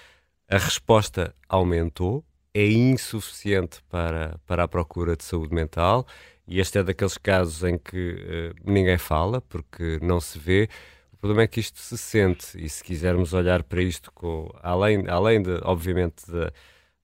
a 0.50 0.59
resposta 0.59 1.33
aumentou, 1.49 2.25
é 2.52 2.66
insuficiente 2.66 3.81
para, 3.88 4.37
para 4.49 4.64
a 4.64 4.69
procura 4.69 5.16
de 5.16 5.23
saúde 5.23 5.54
mental 5.54 6.09
e 6.45 6.59
este 6.59 6.78
é 6.78 6.83
daqueles 6.83 7.16
casos 7.16 7.62
em 7.62 7.78
que 7.78 8.14
uh, 8.14 8.54
ninguém 8.69 8.99
fala 8.99 9.40
porque 9.40 10.00
não 10.02 10.21
se 10.21 10.40
vê. 10.40 10.69
Problema 11.22 11.42
é 11.42 11.46
que 11.46 11.60
isto 11.60 11.78
se 11.78 11.96
sente 11.96 12.60
e 12.60 12.68
se 12.68 12.82
quisermos 12.82 13.32
olhar 13.32 13.62
para 13.62 13.80
isto 13.80 14.10
com, 14.10 14.50
além, 14.60 15.06
além 15.08 15.40
de, 15.40 15.52
obviamente, 15.62 16.28
da, 16.28 16.52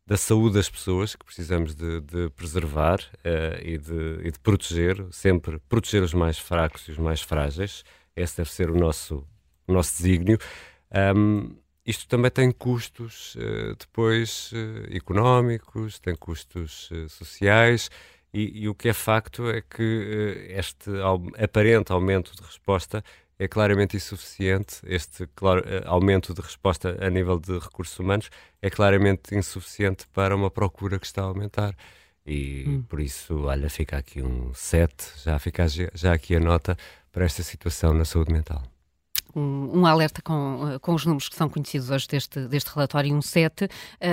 da 0.05 0.17
saúde 0.17 0.57
das 0.57 0.69
pessoas 0.69 1.15
que 1.15 1.25
precisamos 1.25 1.73
de, 1.73 2.01
de 2.01 2.29
preservar 2.31 2.99
uh, 2.99 3.63
e, 3.63 3.79
de, 3.79 4.19
e 4.25 4.33
de 4.33 4.39
proteger, 4.41 5.07
sempre 5.13 5.61
proteger 5.69 6.03
os 6.03 6.13
mais 6.13 6.37
fracos 6.37 6.89
e 6.89 6.91
os 6.91 6.99
mais 6.99 7.23
frágeis, 7.23 7.85
esse 8.17 8.39
deve 8.39 8.51
ser 8.51 8.73
o 8.73 8.75
nosso, 8.75 9.25
o 9.69 9.73
nosso 9.73 9.97
desígnio. 9.97 10.37
Um, 11.17 11.57
isto 11.87 12.09
também 12.09 12.33
tem 12.33 12.51
custos 12.51 13.37
uh, 13.37 13.77
depois 13.79 14.51
uh, 14.51 14.97
económicos, 14.97 16.01
tem 16.01 16.17
custos 16.17 16.91
uh, 16.91 17.09
sociais 17.09 17.89
e, 18.35 18.65
e, 18.65 18.69
o 18.69 18.75
que 18.75 18.89
é 18.89 18.93
facto 18.93 19.49
é 19.49 19.63
que 19.63 20.49
este 20.49 20.91
aparente 21.41 21.93
aumento 21.93 22.35
de 22.35 22.43
resposta 22.43 23.01
é 23.39 23.47
claramente 23.49 23.97
insuficiente. 23.97 24.81
Este 24.85 25.27
claro, 25.35 25.63
aumento 25.87 26.35
de 26.35 26.41
resposta 26.41 26.97
a 27.01 27.11
nível 27.11 27.39
de 27.39 27.59
recursos 27.59 27.99
humanos 27.99 28.31
é 28.61 28.71
claramente 28.71 29.35
insuficiente 29.35 30.07
para 30.09 30.35
uma 30.35 30.51
procura 30.51 30.99
que 30.99 31.07
está 31.07 31.23
a 31.23 31.27
aumentar. 31.27 31.75
E 32.27 32.65
hum. 32.67 32.83
por 32.83 33.01
isso, 33.01 33.45
olha, 33.45 33.71
fica 33.71 33.97
aqui 33.97 34.23
um 34.23 34.53
7, 34.53 35.23
já 35.25 35.39
fica 35.39 35.67
já 35.69 36.13
aqui 36.13 36.37
a 36.37 36.41
nota 36.41 36.77
para 37.11 37.25
esta 37.25 37.43
situação 37.43 37.95
na 37.95 38.05
saúde 38.05 38.33
mental 38.33 38.63
um, 39.35 39.81
um, 39.81 39.87
alerta 39.87 40.23
com, 40.23 40.71
eh, 40.73 40.79
com 40.79 40.95
os 40.95 41.05
números 41.05 41.29
que 41.29 41.37
são 41.37 41.49
conhecidos 41.49 41.91
hoje 41.91 42.07
deste, 42.09 42.41
deste 42.49 42.71
relatório 42.75 43.11
1.7. 43.15 43.71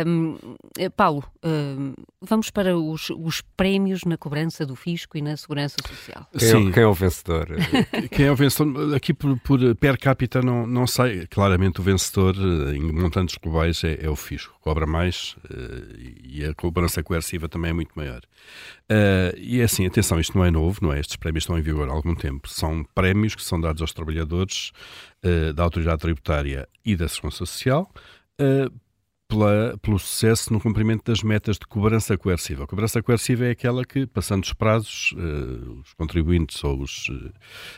Um, 0.08 0.38
eh, 0.78 0.90
Paulo, 0.90 1.24
um, 1.44 1.94
vamos 2.22 2.50
para 2.50 2.78
os, 2.78 3.10
os 3.10 3.42
prémios 3.56 4.04
na 4.04 4.18
cobrança 4.18 4.66
do 4.66 4.76
fisco 4.76 5.18
e 5.18 5.22
na 5.22 5.36
segurança 5.38 5.76
social. 5.88 6.28
Quem, 6.38 6.70
é, 6.70 6.72
quem 6.72 6.84
é 6.84 6.88
o 6.88 6.94
vencedor? 6.94 7.48
quem 8.12 8.26
é 8.26 8.32
o 8.32 8.36
vencedor? 8.36 8.96
Aqui 8.96 9.14
por, 9.14 9.40
por 9.40 9.76
per 9.76 9.98
capita 10.00 10.42
não, 10.42 10.66
não 10.66 10.88
sei. 10.88 11.28
Claramente 11.28 11.80
o 11.80 11.84
vencedor 11.84 12.36
eh, 12.36 12.76
em 12.76 12.82
montantes 12.92 13.38
globais 13.38 13.84
é, 13.84 14.06
é 14.06 14.10
o 14.10 14.16
fisco. 14.16 14.55
Cobra 14.66 14.88
mais 14.88 15.36
uh, 15.46 15.96
e 16.24 16.44
a 16.44 16.54
cobrança 16.56 17.04
coerciva 17.04 17.48
também 17.48 17.70
é 17.70 17.74
muito 17.74 17.92
maior. 17.96 18.22
Uh, 18.92 19.38
e 19.38 19.62
é 19.62 19.64
assim, 19.64 19.86
atenção, 19.86 20.20
isto 20.20 20.36
não 20.36 20.44
é 20.44 20.50
novo, 20.50 20.80
não 20.82 20.92
é? 20.92 21.00
Estes 21.00 21.18
prémios 21.18 21.44
estão 21.44 21.58
em 21.58 21.62
vigor 21.62 21.88
há 21.88 21.92
algum 21.92 22.16
tempo. 22.16 22.50
São 22.50 22.84
prémios 22.96 23.36
que 23.36 23.44
são 23.44 23.62
dados 23.62 23.82
aos 23.84 23.94
trabalhadores 23.94 24.72
uh, 25.24 25.54
da 25.54 25.62
autoridade 25.62 26.02
tributária 26.02 26.68
e 26.84 26.96
da 26.96 27.08
segurança 27.08 27.46
social 27.46 27.92
pela, 29.36 29.78
pelo 29.80 30.00
sucesso 30.00 30.52
no 30.54 30.62
cumprimento 30.62 31.04
das 31.12 31.22
metas 31.22 31.58
de 31.58 31.68
cobrança 31.68 32.18
coerciva. 32.18 32.64
A 32.64 32.68
cobrança 32.68 33.04
coerciva 33.04 33.46
é 33.46 33.52
aquela 33.52 33.84
que, 33.84 34.08
passando 34.08 34.44
os 34.44 34.54
prazos, 34.54 35.12
uh, 35.12 35.82
os 35.82 35.94
contribuintes 35.94 36.64
ou 36.64 36.82
os, 36.82 37.10
uh, 37.10 37.34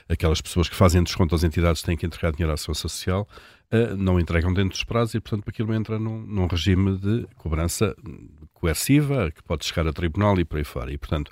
aquelas 0.08 0.40
pessoas 0.40 0.70
que 0.70 0.76
fazem 0.76 1.02
desconto 1.02 1.34
às 1.34 1.44
entidades 1.44 1.82
têm 1.82 1.98
que 1.98 2.06
entregar 2.06 2.32
dinheiro 2.32 2.54
à 2.54 2.58
segurança 2.58 2.82
social, 2.82 3.28
uh, 3.74 3.98
não 3.98 4.20
entregam 4.20 4.54
dentro 4.54 4.70
dos 4.70 4.84
prazos 4.84 5.16
e, 5.16 5.20
portanto, 5.20 5.50
aquilo 5.50 5.74
entra 5.74 5.98
num, 5.98 6.22
num, 6.22 6.46
regime 6.46 6.96
de 6.98 7.28
cobrança 7.36 7.96
coerciva, 8.54 9.32
que 9.32 9.42
pode 9.42 9.66
chegar 9.66 9.88
a 9.88 9.94
tribunal 9.94 10.40
e 10.40 10.46
por 10.46 10.58
aí 10.58 10.64
fora. 10.64 10.94
E, 10.94 10.98
portanto, 10.98 11.32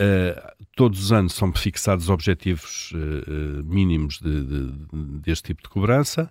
Uh, 0.00 0.64
todos 0.74 0.98
os 0.98 1.12
anos 1.12 1.34
são 1.34 1.52
fixados 1.52 2.08
objetivos 2.08 2.90
uh, 2.92 3.62
mínimos 3.62 4.18
de, 4.18 4.44
de, 4.44 4.72
deste 5.20 5.48
tipo 5.48 5.62
de 5.62 5.68
cobrança. 5.68 6.30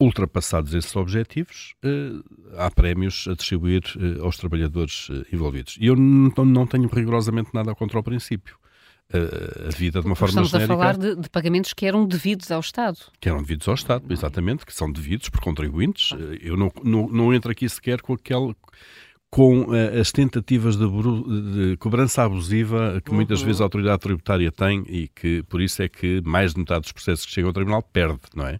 Ultrapassados 0.00 0.74
esses 0.74 0.94
objetivos, 0.94 1.74
uh, 1.84 2.24
há 2.56 2.70
prémios 2.70 3.26
a 3.28 3.34
distribuir 3.34 3.82
aos 4.22 4.36
trabalhadores 4.36 5.08
envolvidos. 5.32 5.76
E 5.80 5.86
eu 5.86 5.96
não, 5.96 6.44
não, 6.44 6.66
tenho 6.66 6.88
rigorosamente 6.88 7.50
nada 7.52 7.74
contra 7.74 7.98
o 7.98 8.02
princípio. 8.02 8.56
a 9.12 9.76
vida 9.76 10.00
de 10.00 10.06
uma 10.06 10.14
forma 10.14 10.30
Estamos 10.30 10.50
genérica. 10.50 10.72
Estamos 10.74 10.86
a 10.86 10.94
falar 10.94 11.14
de, 11.16 11.20
de, 11.20 11.28
pagamentos 11.28 11.72
que 11.72 11.84
eram 11.84 12.06
devidos 12.06 12.50
ao 12.52 12.60
Estado. 12.60 12.98
Que 13.20 13.28
eram 13.28 13.40
devidos 13.42 13.66
ao 13.66 13.74
Estado, 13.74 14.04
exatamente, 14.12 14.64
que 14.64 14.72
são 14.72 14.90
devidos 14.92 15.28
por 15.30 15.40
contribuintes. 15.40 16.10
Eu 16.40 16.56
não, 16.56 16.70
não, 16.84 17.08
não 17.08 17.34
entro 17.34 17.50
aqui 17.50 17.68
sequer 17.68 18.00
com 18.00 18.12
aquele 18.12 18.54
com 19.30 19.62
uh, 19.64 20.00
as 20.00 20.10
tentativas 20.10 20.76
de, 20.76 20.86
de, 20.86 21.76
cobrança 21.76 22.22
abusiva 22.22 23.00
que 23.04 23.12
muitas 23.12 23.40
uhum. 23.40 23.46
vezes 23.46 23.60
a 23.60 23.64
autoridade 23.64 24.00
tributária 24.00 24.50
tem 24.50 24.84
e 24.88 25.08
que 25.08 25.42
por 25.44 25.60
isso 25.60 25.82
é 25.82 25.88
que 25.88 26.22
mais 26.24 26.54
de 26.54 26.60
metade 26.60 26.82
dos 26.82 26.92
processos 26.92 27.26
que 27.26 27.32
chegam 27.32 27.48
ao 27.48 27.52
tribunal 27.52 27.82
perde, 27.82 28.20
não 28.34 28.46
é? 28.46 28.58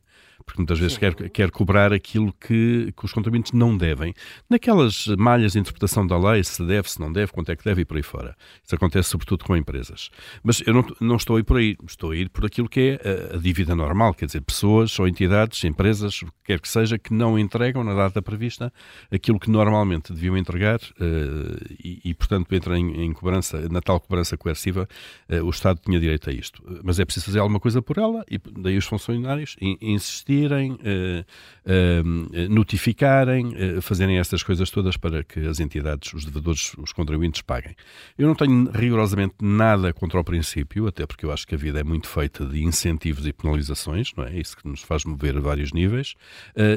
Porque 0.48 0.62
muitas 0.62 0.78
vezes 0.78 0.96
quer, 0.96 1.14
quer 1.28 1.50
cobrar 1.50 1.92
aquilo 1.92 2.32
que, 2.32 2.90
que 2.96 3.04
os 3.04 3.12
contribuintes 3.12 3.52
não 3.52 3.76
devem. 3.76 4.14
Naquelas 4.48 5.06
malhas 5.18 5.52
de 5.52 5.58
interpretação 5.58 6.06
da 6.06 6.16
lei, 6.16 6.42
se 6.42 6.64
deve, 6.64 6.90
se 6.90 6.98
não 6.98 7.12
deve, 7.12 7.30
quanto 7.32 7.52
é 7.52 7.56
que 7.56 7.62
deve 7.62 7.82
e 7.82 7.84
por 7.84 7.98
aí 7.98 8.02
fora. 8.02 8.34
Isso 8.64 8.74
acontece 8.74 9.10
sobretudo 9.10 9.44
com 9.44 9.54
empresas. 9.54 10.08
Mas 10.42 10.62
eu 10.66 10.72
não, 10.72 10.86
não 11.02 11.16
estou 11.16 11.36
a 11.36 11.40
ir 11.40 11.42
por 11.42 11.58
aí, 11.58 11.76
estou 11.86 12.12
a 12.12 12.16
ir 12.16 12.30
por 12.30 12.46
aquilo 12.46 12.66
que 12.66 12.98
é 12.98 13.32
a, 13.32 13.36
a 13.36 13.38
dívida 13.38 13.76
normal, 13.76 14.14
quer 14.14 14.24
dizer, 14.24 14.40
pessoas 14.40 14.98
ou 14.98 15.06
entidades, 15.06 15.62
empresas, 15.64 16.22
o 16.22 16.26
que 16.26 16.32
quer 16.46 16.60
que 16.60 16.68
seja, 16.68 16.98
que 16.98 17.12
não 17.12 17.38
entregam 17.38 17.84
na 17.84 17.92
data 17.92 18.22
prevista 18.22 18.72
aquilo 19.12 19.38
que 19.38 19.50
normalmente 19.50 20.14
deviam 20.14 20.34
entregar 20.34 20.78
uh, 20.78 21.74
e, 21.84 22.00
e, 22.06 22.14
portanto, 22.14 22.50
entra 22.54 22.78
em, 22.78 23.02
em, 23.02 23.12
cobrança, 23.12 23.68
na 23.68 23.82
tal 23.82 24.00
cobrança 24.00 24.34
coerciva, 24.38 24.88
uh, 25.28 25.44
o 25.44 25.50
Estado 25.50 25.78
tinha 25.84 26.00
direito 26.00 26.30
a 26.30 26.32
isto. 26.32 26.62
Mas 26.82 26.98
é 26.98 27.04
preciso 27.04 27.26
fazer 27.26 27.40
alguma 27.40 27.60
coisa 27.60 27.82
por 27.82 27.98
ela 27.98 28.24
e 28.30 28.38
daí 28.58 28.78
os 28.78 28.86
funcionários 28.86 29.56
insistir 29.60 30.37
uh, 30.46 31.24
uh, 31.66 32.48
notificarem, 32.48 33.46
uh, 33.46 33.82
fazerem 33.82 34.18
estas 34.18 34.42
coisas 34.42 34.70
todas 34.70 34.96
para 34.96 35.24
que 35.24 35.40
as 35.40 35.60
entidades, 35.60 36.12
os 36.14 36.24
devedores, 36.24 36.72
os 36.78 36.92
contribuintes 36.92 37.42
paguem. 37.42 37.74
Eu 38.16 38.28
não 38.28 38.34
tenho 38.34 38.70
rigorosamente 38.70 39.34
nada 39.40 39.92
contra 39.92 40.20
o 40.20 40.24
princípio, 40.24 40.86
até 40.86 41.06
porque 41.06 41.26
eu 41.26 41.32
acho 41.32 41.46
que 41.46 41.54
a 41.54 41.58
vida 41.58 41.80
é 41.80 41.84
muito 41.84 42.08
feita 42.08 42.44
de 42.44 42.62
incentivos 42.62 43.26
e 43.26 43.32
penalizações, 43.32 44.12
não 44.16 44.24
é? 44.24 44.38
Isso 44.38 44.56
que 44.56 44.68
nos 44.68 44.82
faz 44.82 45.04
mover 45.04 45.36
a 45.36 45.40
vários 45.40 45.72
níveis, 45.72 46.14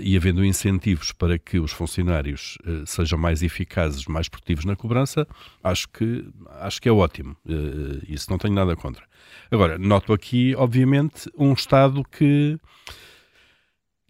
e 0.03 0.15
havendo 0.15 0.43
incentivos 0.43 1.11
para 1.11 1.37
que 1.37 1.59
os 1.59 1.71
funcionários 1.71 2.57
sejam 2.85 3.17
mais 3.17 3.41
eficazes, 3.41 4.05
mais 4.05 4.27
produtivos 4.27 4.65
na 4.65 4.75
cobrança, 4.75 5.27
acho 5.63 5.87
que, 5.89 6.25
acho 6.59 6.81
que 6.81 6.89
é 6.89 6.91
ótimo. 6.91 7.35
isso 8.07 8.29
não 8.29 8.37
tenho 8.37 8.53
nada 8.53 8.75
contra. 8.75 9.03
Agora, 9.49 9.77
noto 9.77 10.13
aqui, 10.13 10.55
obviamente, 10.55 11.29
um 11.37 11.53
Estado 11.53 12.03
que 12.03 12.57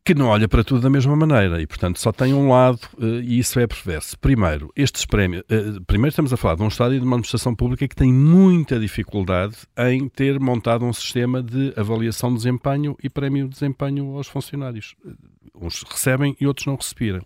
que 0.03 0.15
não 0.15 0.27
olha 0.27 0.47
para 0.47 0.63
tudo 0.63 0.81
da 0.81 0.89
mesma 0.89 1.15
maneira 1.15 1.61
e, 1.61 1.67
portanto, 1.67 1.99
só 1.99 2.11
tem 2.11 2.33
um 2.33 2.49
lado 2.49 2.79
uh, 2.97 3.21
e 3.21 3.37
isso 3.37 3.59
é 3.59 3.67
perverso. 3.67 4.17
Primeiro, 4.17 4.71
estes 4.75 5.05
prémios. 5.05 5.43
Uh, 5.43 5.81
primeiro, 5.85 6.09
estamos 6.09 6.33
a 6.33 6.37
falar 6.37 6.55
de 6.55 6.63
um 6.63 6.67
Estado 6.67 6.95
e 6.95 6.99
de 6.99 7.05
uma 7.05 7.15
administração 7.15 7.53
pública 7.53 7.87
que 7.87 7.95
tem 7.95 8.11
muita 8.11 8.79
dificuldade 8.79 9.55
em 9.77 10.09
ter 10.09 10.39
montado 10.39 10.85
um 10.85 10.93
sistema 10.93 11.43
de 11.43 11.73
avaliação 11.77 12.29
de 12.31 12.37
desempenho 12.37 12.97
e 13.03 13.09
prémio 13.09 13.45
de 13.45 13.51
desempenho 13.51 14.15
aos 14.15 14.27
funcionários. 14.27 14.95
Uns 15.61 15.83
recebem 15.83 16.35
e 16.39 16.47
outros 16.47 16.65
não 16.65 16.75
receberam. 16.75 17.25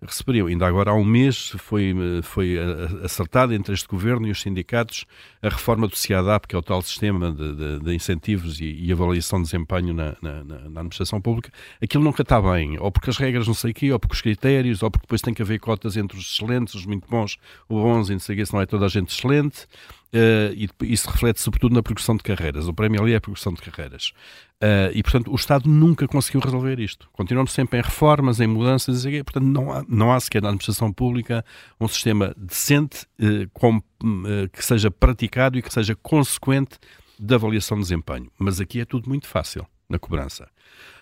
Receberiam. 0.00 0.46
Ainda 0.46 0.66
agora 0.66 0.90
há 0.90 0.94
um 0.94 1.04
mês 1.04 1.54
foi, 1.58 1.94
foi 2.22 2.56
acertada 3.02 3.54
entre 3.54 3.72
este 3.72 3.88
governo 3.88 4.26
e 4.26 4.30
os 4.30 4.40
sindicatos 4.40 5.04
a 5.42 5.48
reforma 5.48 5.86
do 5.86 5.96
CIADAP, 5.96 6.46
que 6.48 6.56
é 6.56 6.58
o 6.58 6.62
tal 6.62 6.80
sistema 6.82 7.30
de, 7.30 7.54
de, 7.54 7.80
de 7.80 7.94
incentivos 7.94 8.60
e, 8.60 8.64
e, 8.64 8.92
avaliação 8.92 9.38
de 9.40 9.44
desempenho 9.44 9.92
na, 9.92 10.16
na, 10.22 10.44
na, 10.44 10.56
administração 10.80 11.20
pública. 11.20 11.50
Aquilo 11.82 12.02
nunca 12.02 12.22
está 12.22 12.40
bem, 12.40 12.78
ou 12.78 12.90
porque 12.90 13.10
as 13.10 13.18
regras 13.18 13.46
não 13.46 13.54
sei 13.54 13.72
o 13.72 13.74
quê, 13.74 13.92
ou 13.92 13.98
porque 13.98 14.14
os 14.14 14.22
critérios, 14.22 14.82
ou 14.82 14.90
porque 14.90 15.06
depois 15.06 15.20
tem 15.20 15.34
que 15.34 15.42
haver 15.42 15.58
cotas 15.58 15.96
entre 15.96 16.16
os 16.18 16.32
excelentes, 16.32 16.74
os 16.74 16.86
muito 16.86 17.08
bons, 17.08 17.36
os 17.68 17.82
bons 17.82 18.08
e 18.08 18.12
não 18.12 18.20
sei 18.20 18.34
o 18.34 18.38
quê, 18.38 18.46
se 18.46 18.52
não 18.52 18.60
é 18.60 18.66
toda 18.66 18.86
a 18.86 18.88
gente 18.88 19.10
excelente. 19.14 19.66
Uh, 20.14 20.54
e 20.54 20.92
isso 20.92 21.10
reflete 21.10 21.40
sobretudo 21.40 21.74
na 21.74 21.82
progressão 21.82 22.16
de 22.16 22.22
carreiras. 22.22 22.68
O 22.68 22.72
prémio 22.72 23.02
ali 23.02 23.14
é 23.14 23.16
a 23.16 23.20
progressão 23.20 23.52
de 23.52 23.60
carreiras. 23.60 24.12
Uh, 24.62 24.94
e, 24.94 25.02
portanto, 25.02 25.32
o 25.32 25.34
Estado 25.34 25.68
nunca 25.68 26.06
conseguiu 26.06 26.40
resolver 26.40 26.78
isto. 26.78 27.08
Continuamos 27.12 27.50
sempre 27.50 27.80
em 27.80 27.82
reformas, 27.82 28.38
em 28.38 28.46
mudanças, 28.46 29.04
e, 29.04 29.24
portanto, 29.24 29.44
não 29.44 29.72
há, 29.72 29.84
não 29.88 30.12
há 30.12 30.20
sequer 30.20 30.40
na 30.40 30.50
administração 30.50 30.92
pública 30.92 31.44
um 31.80 31.88
sistema 31.88 32.32
decente 32.36 33.06
uh, 33.20 33.50
com, 33.52 33.82
que 34.52 34.64
seja 34.64 34.88
praticado 34.88 35.58
e 35.58 35.62
que 35.62 35.72
seja 35.72 35.96
consequente 35.96 36.78
da 37.18 37.34
avaliação 37.34 37.76
de 37.76 37.82
desempenho. 37.82 38.30
Mas 38.38 38.60
aqui 38.60 38.78
é 38.78 38.84
tudo 38.84 39.08
muito 39.08 39.26
fácil 39.26 39.66
na 39.88 39.98
cobrança. 39.98 40.48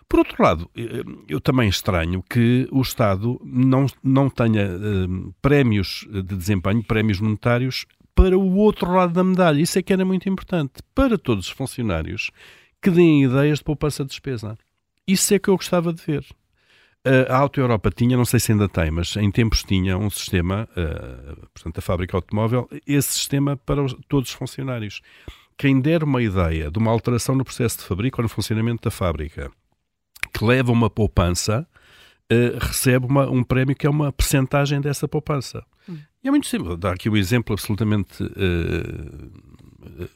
Por 0.08 0.20
outro 0.20 0.42
lado, 0.42 0.70
eu 1.26 1.40
também 1.40 1.68
estranho 1.68 2.22
que 2.22 2.68
o 2.70 2.82
Estado 2.82 3.40
não, 3.42 3.86
não 4.02 4.28
tenha 4.28 4.68
prémios 5.40 6.06
de 6.10 6.36
desempenho, 6.36 6.84
prémios 6.84 7.18
monetários 7.18 7.86
para 8.14 8.38
o 8.38 8.56
outro 8.56 8.92
lado 8.92 9.12
da 9.12 9.24
medalha. 9.24 9.60
Isso 9.60 9.78
é 9.78 9.82
que 9.82 9.92
era 9.92 10.04
muito 10.04 10.28
importante. 10.28 10.74
Para 10.94 11.16
todos 11.18 11.46
os 11.46 11.52
funcionários 11.52 12.30
que 12.80 12.90
deem 12.90 13.24
ideias 13.24 13.58
de 13.58 13.64
poupança 13.64 14.04
de 14.04 14.10
despesa. 14.10 14.58
Isso 15.06 15.32
é 15.34 15.38
que 15.38 15.48
eu 15.48 15.56
gostava 15.56 15.92
de 15.92 16.02
ver. 16.02 16.24
A 17.28 17.36
Auto 17.36 17.60
Europa 17.60 17.90
tinha, 17.90 18.16
não 18.16 18.24
sei 18.24 18.38
se 18.38 18.52
ainda 18.52 18.68
tem, 18.68 18.90
mas 18.90 19.16
em 19.16 19.28
tempos 19.28 19.64
tinha 19.64 19.98
um 19.98 20.08
sistema, 20.08 20.68
uh, 20.76 21.48
portanto, 21.52 21.78
a 21.78 21.82
fábrica 21.82 22.16
automóvel, 22.16 22.68
esse 22.86 23.14
sistema 23.14 23.56
para 23.56 23.82
os, 23.82 23.92
todos 24.08 24.30
os 24.30 24.36
funcionários. 24.36 25.00
Quem 25.58 25.80
der 25.80 26.04
uma 26.04 26.22
ideia 26.22 26.70
de 26.70 26.78
uma 26.78 26.92
alteração 26.92 27.34
no 27.34 27.44
processo 27.44 27.78
de 27.78 27.84
fabrico 27.84 28.20
ou 28.20 28.22
no 28.22 28.28
funcionamento 28.28 28.84
da 28.84 28.90
fábrica 28.90 29.50
que 30.32 30.44
leva 30.44 30.70
uma 30.70 30.88
poupança, 30.88 31.66
uh, 32.32 32.58
recebe 32.60 33.06
uma, 33.06 33.28
um 33.28 33.42
prémio 33.42 33.74
que 33.74 33.86
é 33.86 33.90
uma 33.90 34.12
percentagem 34.12 34.80
dessa 34.80 35.08
poupança. 35.08 35.64
E 36.22 36.28
é 36.28 36.30
muito 36.30 36.46
simples. 36.46 36.78
Dá 36.78 36.92
aqui 36.92 37.08
um 37.08 37.16
exemplo 37.16 37.52
absolutamente 37.52 38.22
uh, 38.22 40.08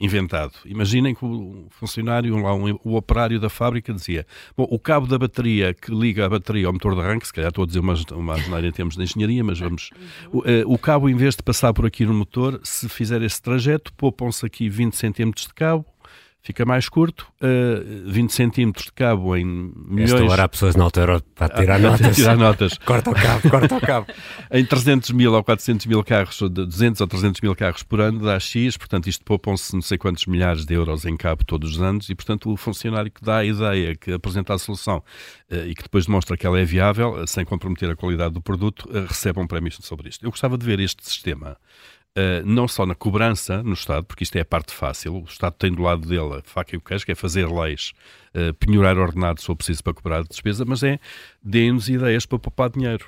inventado. 0.00 0.54
Imaginem 0.64 1.14
que 1.14 1.22
o 1.22 1.66
funcionário, 1.68 2.34
lá, 2.38 2.54
um, 2.54 2.78
o 2.82 2.96
operário 2.96 3.38
da 3.38 3.50
fábrica 3.50 3.92
dizia: 3.92 4.26
Bom, 4.56 4.66
o 4.70 4.78
cabo 4.78 5.06
da 5.06 5.18
bateria 5.18 5.74
que 5.74 5.94
liga 5.94 6.24
a 6.24 6.28
bateria 6.28 6.66
ao 6.66 6.72
motor 6.72 6.94
de 6.94 7.02
arranque, 7.02 7.26
se 7.26 7.32
calhar 7.32 7.50
estou 7.50 7.64
a 7.64 7.66
dizer 7.66 7.80
uma, 7.80 7.94
uma 8.14 8.60
em 8.66 8.72
termos 8.72 8.96
de 8.96 9.02
engenharia, 9.02 9.44
mas 9.44 9.58
vamos. 9.58 9.90
O, 10.32 10.38
uh, 10.38 10.44
o, 10.64 10.78
cabo, 10.78 11.08
em 11.08 11.14
vez 11.14 11.36
de 11.36 11.42
passar 11.42 11.74
por 11.74 11.84
aqui 11.84 12.06
no 12.06 12.14
motor, 12.14 12.58
se 12.64 12.88
fizer 12.88 13.20
esse 13.20 13.40
trajeto, 13.42 13.92
poupam-se 13.92 14.44
aqui 14.46 14.68
20 14.68 14.96
centímetros 14.96 15.46
de 15.46 15.52
cabo, 15.52 15.84
fica 16.42 16.64
mais 16.64 16.88
curto, 16.88 17.26
uh, 17.42 17.46
eh, 17.46 18.10
20 18.10 18.32
centímetros 18.32 18.86
de 18.86 18.92
cabo 18.92 19.36
em 19.36 19.44
milhões... 19.44 20.12
Esta 20.12 20.24
hora 20.24 20.44
há 20.44 20.48
pessoas 20.48 20.74
na 20.74 20.84
altura 20.84 21.22
para 21.34 21.54
tirar 21.54 21.78
notas. 21.80 22.16
tirar 22.16 22.36
notas. 22.36 22.78
corta 22.84 23.10
o 23.10 23.14
cabo, 23.14 23.50
corta 23.50 23.76
o 23.76 23.80
cabo. 23.80 24.06
em 24.50 24.64
300 24.64 25.10
mil 25.10 25.34
ou 25.34 25.44
400 25.44 25.86
mil 25.86 26.02
carros, 26.02 26.40
200 26.40 27.00
ou 27.00 27.06
300 27.06 27.40
mil 27.42 27.54
carros 27.54 27.82
por 27.82 28.00
ano 28.00 28.20
dá 28.20 28.40
X, 28.40 28.76
portanto 28.76 29.08
isto 29.08 29.24
poupam-se 29.24 29.74
não 29.74 29.82
sei 29.82 29.98
quantos 29.98 30.24
milhares 30.26 30.64
de 30.64 30.74
euros 30.74 31.04
em 31.04 31.16
cabo 31.16 31.44
todos 31.44 31.72
os 31.72 31.82
anos 31.82 32.08
e, 32.08 32.14
portanto, 32.14 32.50
o 32.50 32.56
funcionário 32.56 33.10
que 33.10 33.22
dá 33.22 33.38
a 33.38 33.44
ideia, 33.44 33.94
que 33.94 34.12
apresenta 34.12 34.54
a 34.54 34.58
solução 34.58 34.98
uh, 35.50 35.66
e 35.66 35.74
que 35.74 35.82
depois 35.82 36.06
demonstra 36.06 36.36
que 36.36 36.46
ela 36.46 36.58
é 36.58 36.64
viável, 36.64 37.22
uh, 37.22 37.26
sem 37.26 37.44
comprometer 37.44 37.90
a 37.90 37.96
qualidade 37.96 38.32
do 38.32 38.40
produto, 38.40 38.88
recebe 39.06 39.38
um 39.40 39.46
prémio 39.46 39.70
sobre 39.80 40.08
isto. 40.08 40.24
Eu 40.24 40.30
gostava 40.30 40.58
de 40.58 40.66
ver 40.66 40.80
este 40.80 41.06
sistema 41.08 41.56
Uh, 42.18 42.44
não 42.44 42.66
só 42.66 42.84
na 42.84 42.94
cobrança 42.94 43.62
no 43.62 43.72
Estado, 43.72 44.04
porque 44.04 44.24
isto 44.24 44.34
é 44.36 44.40
a 44.40 44.44
parte 44.44 44.72
fácil, 44.72 45.14
o 45.14 45.24
Estado 45.24 45.54
tem 45.56 45.72
do 45.72 45.80
lado 45.80 46.08
dele 46.08 46.38
a 46.38 46.42
faca 46.42 46.74
e 46.74 46.76
o 46.76 46.80
queijo, 46.80 47.06
que 47.06 47.12
é 47.12 47.14
fazer 47.14 47.46
leis, 47.48 47.92
uh, 48.34 48.52
penhorar 48.54 48.98
ordenados 48.98 49.42
se 49.42 49.46
for 49.46 49.54
preciso 49.54 49.84
para 49.84 49.94
cobrar 49.94 50.18
a 50.18 50.22
despesa, 50.22 50.64
mas 50.64 50.82
é 50.82 50.98
deem-nos 51.40 51.88
ideias 51.88 52.26
para 52.26 52.40
poupar 52.40 52.68
dinheiro. 52.68 53.06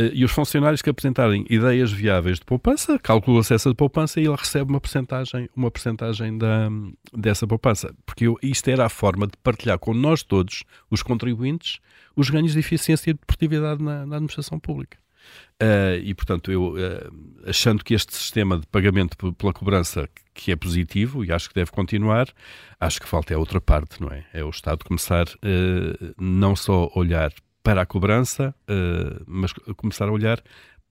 Uh, 0.00 0.08
e 0.14 0.24
os 0.24 0.30
funcionários 0.30 0.80
que 0.80 0.88
apresentarem 0.88 1.44
ideias 1.50 1.90
viáveis 1.90 2.38
de 2.38 2.44
poupança, 2.44 2.96
calcula-se 2.96 3.54
essa 3.54 3.68
de 3.70 3.74
poupança 3.74 4.20
e 4.20 4.24
ele 4.24 4.36
recebe 4.36 4.70
uma 4.70 4.80
percentagem, 4.80 5.50
uma 5.56 5.70
percentagem 5.70 6.38
da, 6.38 6.68
dessa 7.12 7.44
poupança. 7.44 7.92
Porque 8.06 8.28
eu, 8.28 8.38
isto 8.40 8.68
era 8.68 8.86
a 8.86 8.88
forma 8.88 9.26
de 9.26 9.36
partilhar 9.42 9.80
com 9.80 9.92
nós 9.92 10.22
todos, 10.22 10.62
os 10.88 11.02
contribuintes, 11.02 11.80
os 12.14 12.30
ganhos 12.30 12.52
de 12.52 12.60
eficiência 12.60 13.10
e 13.10 13.14
de 13.14 13.18
produtividade 13.26 13.82
na, 13.82 14.06
na 14.06 14.16
administração 14.16 14.60
pública. 14.60 15.01
Uh, 15.62 16.02
e, 16.02 16.12
portanto, 16.12 16.50
eu 16.50 16.72
uh, 16.72 17.48
achando 17.48 17.84
que 17.84 17.94
este 17.94 18.14
sistema 18.14 18.58
de 18.58 18.66
pagamento 18.66 19.32
pela 19.34 19.52
cobrança 19.52 20.08
que 20.34 20.50
é 20.50 20.56
positivo 20.56 21.24
e 21.24 21.30
acho 21.30 21.48
que 21.48 21.54
deve 21.54 21.70
continuar, 21.70 22.26
acho 22.80 23.00
que 23.00 23.06
falta 23.06 23.32
é 23.32 23.36
outra 23.36 23.60
parte, 23.60 24.00
não 24.00 24.08
é? 24.08 24.24
É 24.32 24.42
o 24.42 24.50
Estado 24.50 24.84
começar 24.84 25.26
uh, 25.28 26.14
não 26.18 26.56
só 26.56 26.90
a 26.92 26.98
olhar 26.98 27.32
para 27.62 27.82
a 27.82 27.86
cobrança, 27.86 28.52
mas 29.24 29.52
começar 29.76 30.08
a 30.08 30.10
olhar 30.10 30.42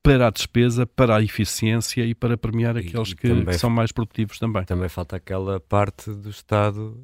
para 0.01 0.27
a 0.27 0.29
despesa, 0.29 0.87
para 0.87 1.17
a 1.17 1.21
eficiência 1.21 2.05
e 2.05 2.15
para 2.15 2.37
premiar 2.37 2.77
aqueles 2.77 3.13
que, 3.13 3.43
que, 3.43 3.53
são 3.53 3.69
mais 3.69 3.91
produtivos 3.91 4.39
também. 4.39 4.63
Também 4.63 4.87
falta 4.87 5.17
aquela 5.17 5.59
parte 5.59 6.09
do 6.09 6.29
Estado 6.29 6.97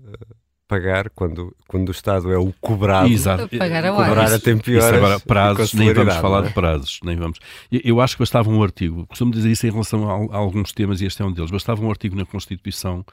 pagar 0.68 1.10
quando, 1.10 1.56
quando 1.68 1.90
o 1.90 1.92
Estado 1.92 2.32
é 2.32 2.38
o 2.38 2.54
cobrado. 2.60 3.08
Exato. 3.08 3.48
Pagar 3.58 3.86
a 3.86 3.92
Cobrar 3.92 4.34
a 4.34 4.40
tempo 4.40 4.70
e 4.70 4.78
horas. 4.78 4.94
agora, 4.94 5.20
prazos, 5.20 5.74
nem 5.74 5.94
vamos 5.94 6.16
falar 6.16 6.44
é? 6.44 6.48
de 6.48 6.54
prazos. 6.54 7.00
Nem 7.04 7.16
vamos. 7.16 7.40
Eu 7.72 8.02
acho 8.02 8.16
que 8.16 8.20
bastava 8.20 8.50
um 8.50 8.62
artigo, 8.62 9.06
costumo 9.08 9.32
dizer 9.32 9.50
isso 9.50 9.66
em 9.66 9.72
relação 9.72 10.10
a, 10.10 10.36
a 10.36 10.38
alguns 10.38 10.72
temas 10.72 11.02
e 11.02 11.06
este 11.06 11.22
é 11.22 11.26
um 11.26 11.32
deles, 11.32 11.50
bastava 11.52 11.84
um 11.84 11.90
artigo 11.90 12.16
na 12.16 12.26
Constituição 12.26 13.06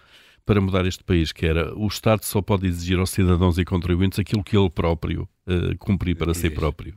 para 0.44 0.60
mudar 0.60 0.84
este 0.84 1.02
país, 1.02 1.32
que 1.32 1.46
era 1.46 1.74
o 1.74 1.86
Estado 1.86 2.22
só 2.24 2.42
pode 2.42 2.66
exigir 2.66 2.98
aos 2.98 3.10
cidadãos 3.10 3.56
e 3.58 3.64
contribuintes 3.64 4.18
aquilo 4.18 4.44
que 4.44 4.56
ele 4.56 4.68
próprio 4.68 5.28
uh, 5.46 5.76
cumprir 5.78 6.16
para 6.16 6.34
si 6.34 6.50
próprio. 6.50 6.94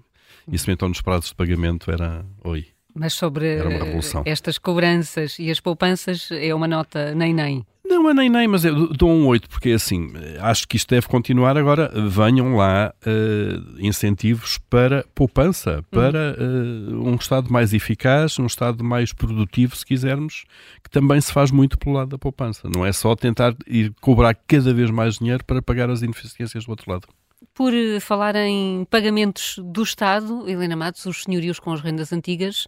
Isso 0.51 0.69
então 0.71 0.89
nos 0.89 1.01
prazos 1.01 1.29
de 1.29 1.35
pagamento 1.35 1.91
era 1.91 2.25
oi. 2.43 2.67
Mas 2.93 3.13
sobre 3.13 3.59
estas 4.25 4.57
cobranças 4.57 5.37
e 5.37 5.51
as 5.51 5.59
poupanças 5.59 6.29
é 6.31 6.53
uma 6.53 6.67
nota 6.67 7.13
nem 7.13 7.33
nem. 7.33 7.65
Não 7.87 8.09
é 8.09 8.13
nem 8.13 8.29
nem, 8.29 8.47
mas 8.49 8.65
eu 8.65 8.89
dou 8.89 9.09
um 9.09 9.25
8, 9.27 9.49
porque 9.49 9.69
assim, 9.69 10.11
acho 10.41 10.67
que 10.67 10.75
isto 10.75 10.89
deve 10.89 11.07
continuar. 11.07 11.57
Agora, 11.57 11.89
venham 12.09 12.55
lá 12.55 12.93
uh, 13.05 13.79
incentivos 13.79 14.57
para 14.69 15.05
poupança, 15.15 15.81
para 15.89 16.35
uh, 16.37 17.07
um 17.07 17.15
Estado 17.15 17.51
mais 17.51 17.73
eficaz, 17.73 18.37
um 18.39 18.45
Estado 18.45 18.83
mais 18.83 19.13
produtivo, 19.13 19.73
se 19.73 19.85
quisermos, 19.85 20.43
que 20.83 20.89
também 20.89 21.21
se 21.21 21.31
faz 21.31 21.49
muito 21.49 21.77
pelo 21.77 21.95
lado 21.95 22.09
da 22.09 22.17
poupança. 22.17 22.69
Não 22.69 22.85
é 22.85 22.91
só 22.91 23.15
tentar 23.15 23.55
ir 23.65 23.93
cobrar 24.01 24.35
cada 24.35 24.73
vez 24.73 24.91
mais 24.91 25.19
dinheiro 25.19 25.45
para 25.45 25.61
pagar 25.61 25.89
as 25.89 26.01
ineficiências 26.01 26.65
do 26.65 26.71
outro 26.71 26.91
lado. 26.91 27.07
Por 27.53 27.73
eh, 27.73 27.99
falar 28.01 28.35
em 28.35 28.85
pagamentos 28.89 29.59
do 29.63 29.81
Estado, 29.81 30.47
Helena 30.47 30.75
Matos, 30.75 31.05
os 31.05 31.23
senhorios 31.23 31.59
com 31.59 31.71
as 31.71 31.81
rendas 31.81 32.11
antigas 32.11 32.67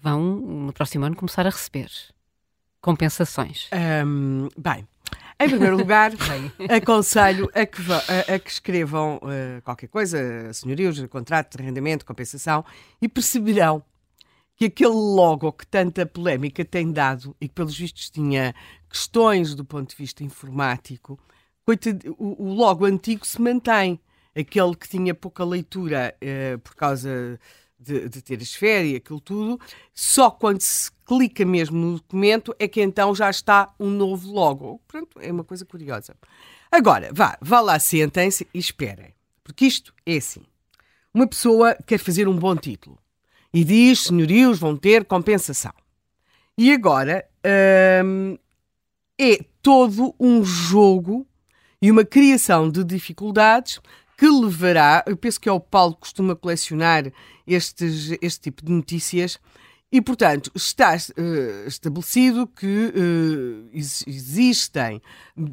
vão, 0.00 0.36
no 0.36 0.72
próximo 0.72 1.04
ano, 1.04 1.16
começar 1.16 1.46
a 1.46 1.50
receber 1.50 1.90
compensações? 2.80 3.68
Um, 4.04 4.48
bem, 4.56 4.86
em 5.40 5.48
primeiro 5.48 5.76
lugar, 5.76 6.12
aconselho 6.76 7.50
a 7.54 7.64
que, 7.64 7.80
a, 7.92 8.34
a 8.34 8.38
que 8.38 8.50
escrevam 8.50 9.16
uh, 9.16 9.62
qualquer 9.62 9.88
coisa, 9.88 10.52
senhorios, 10.52 11.04
contrato 11.06 11.56
de 11.56 11.62
arrendamento, 11.62 12.04
compensação, 12.04 12.64
e 13.00 13.08
perceberão 13.08 13.82
que 14.56 14.64
aquele 14.64 14.90
logo 14.90 15.52
que 15.52 15.64
tanta 15.64 16.04
polémica 16.04 16.64
tem 16.64 16.90
dado 16.90 17.36
e 17.40 17.46
que, 17.46 17.54
pelos 17.54 17.78
vistos, 17.78 18.10
tinha 18.10 18.52
questões 18.90 19.54
do 19.54 19.64
ponto 19.64 19.90
de 19.90 19.96
vista 19.96 20.24
informático, 20.24 21.18
o, 22.18 22.44
o 22.44 22.54
logo 22.54 22.84
antigo 22.84 23.26
se 23.26 23.40
mantém. 23.40 24.00
Aquele 24.36 24.74
que 24.74 24.88
tinha 24.88 25.14
pouca 25.14 25.44
leitura 25.44 26.14
uh, 26.22 26.58
por 26.60 26.74
causa 26.74 27.38
de, 27.78 28.08
de 28.08 28.22
ter 28.22 28.42
esfera 28.42 28.84
e 28.84 28.96
aquilo 28.96 29.20
tudo, 29.20 29.60
só 29.94 30.30
quando 30.30 30.60
se 30.60 30.90
clica 31.06 31.44
mesmo 31.44 31.78
no 31.78 31.94
documento 31.94 32.54
é 32.58 32.66
que 32.66 32.82
então 32.82 33.14
já 33.14 33.30
está 33.30 33.72
um 33.78 33.88
novo 33.88 34.30
logo. 34.32 34.80
Pronto, 34.86 35.18
é 35.20 35.30
uma 35.30 35.44
coisa 35.44 35.64
curiosa. 35.64 36.16
Agora, 36.70 37.10
vá, 37.12 37.38
vá 37.40 37.60
lá, 37.60 37.78
sentem-se 37.78 38.46
e 38.52 38.58
esperem. 38.58 39.14
Porque 39.42 39.64
isto 39.64 39.94
é 40.04 40.16
assim. 40.16 40.42
Uma 41.14 41.26
pessoa 41.26 41.74
quer 41.86 41.98
fazer 41.98 42.28
um 42.28 42.36
bom 42.36 42.54
título 42.54 42.98
e 43.52 43.64
diz, 43.64 44.00
senhorios 44.00 44.58
vão 44.58 44.76
ter 44.76 45.04
compensação. 45.04 45.72
E 46.56 46.72
agora 46.72 47.24
hum, 48.04 48.36
é 49.18 49.38
todo 49.62 50.14
um 50.20 50.44
jogo 50.44 51.26
e 51.80 51.90
uma 51.90 52.04
criação 52.04 52.68
de 52.68 52.84
dificuldades 52.84 53.80
que 54.18 54.28
levará, 54.28 55.04
eu 55.06 55.16
penso 55.16 55.40
que 55.40 55.48
é 55.48 55.52
o 55.52 55.60
Paulo 55.60 55.94
que 55.94 56.00
costuma 56.00 56.34
colecionar 56.34 57.04
estes, 57.46 58.18
este 58.20 58.40
tipo 58.40 58.64
de 58.64 58.72
notícias, 58.72 59.38
e, 59.92 60.02
portanto, 60.02 60.50
está 60.56 60.96
uh, 60.96 61.68
estabelecido 61.68 62.48
que 62.48 62.66
uh, 62.66 63.70
existem 63.72 65.00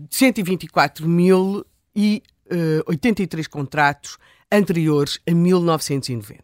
124 0.09 1.07
mil 1.07 1.63
e 1.95 2.23
uh, 2.47 2.91
83 2.91 3.45
contratos 3.47 4.17
anteriores 4.51 5.19
a 5.29 5.31
1990. 5.31 6.43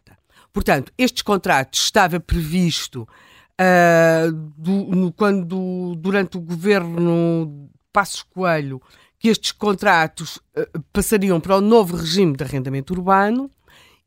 Portanto, 0.53 0.93
estes 0.99 1.23
contratos 1.23 1.81
estava 1.81 2.19
previsto 2.19 3.07
do, 4.57 4.71
no, 4.87 5.13
quando, 5.13 5.95
durante 5.95 6.35
o 6.35 6.41
governo 6.41 7.69
Passos 7.93 8.23
Coelho, 8.23 8.81
que 9.21 9.29
estes 9.29 9.51
contratos 9.51 10.37
uh, 10.57 10.81
passariam 10.91 11.39
para 11.39 11.57
o 11.57 11.61
novo 11.61 11.95
regime 11.95 12.35
de 12.35 12.43
arrendamento 12.43 12.91
urbano 12.91 13.51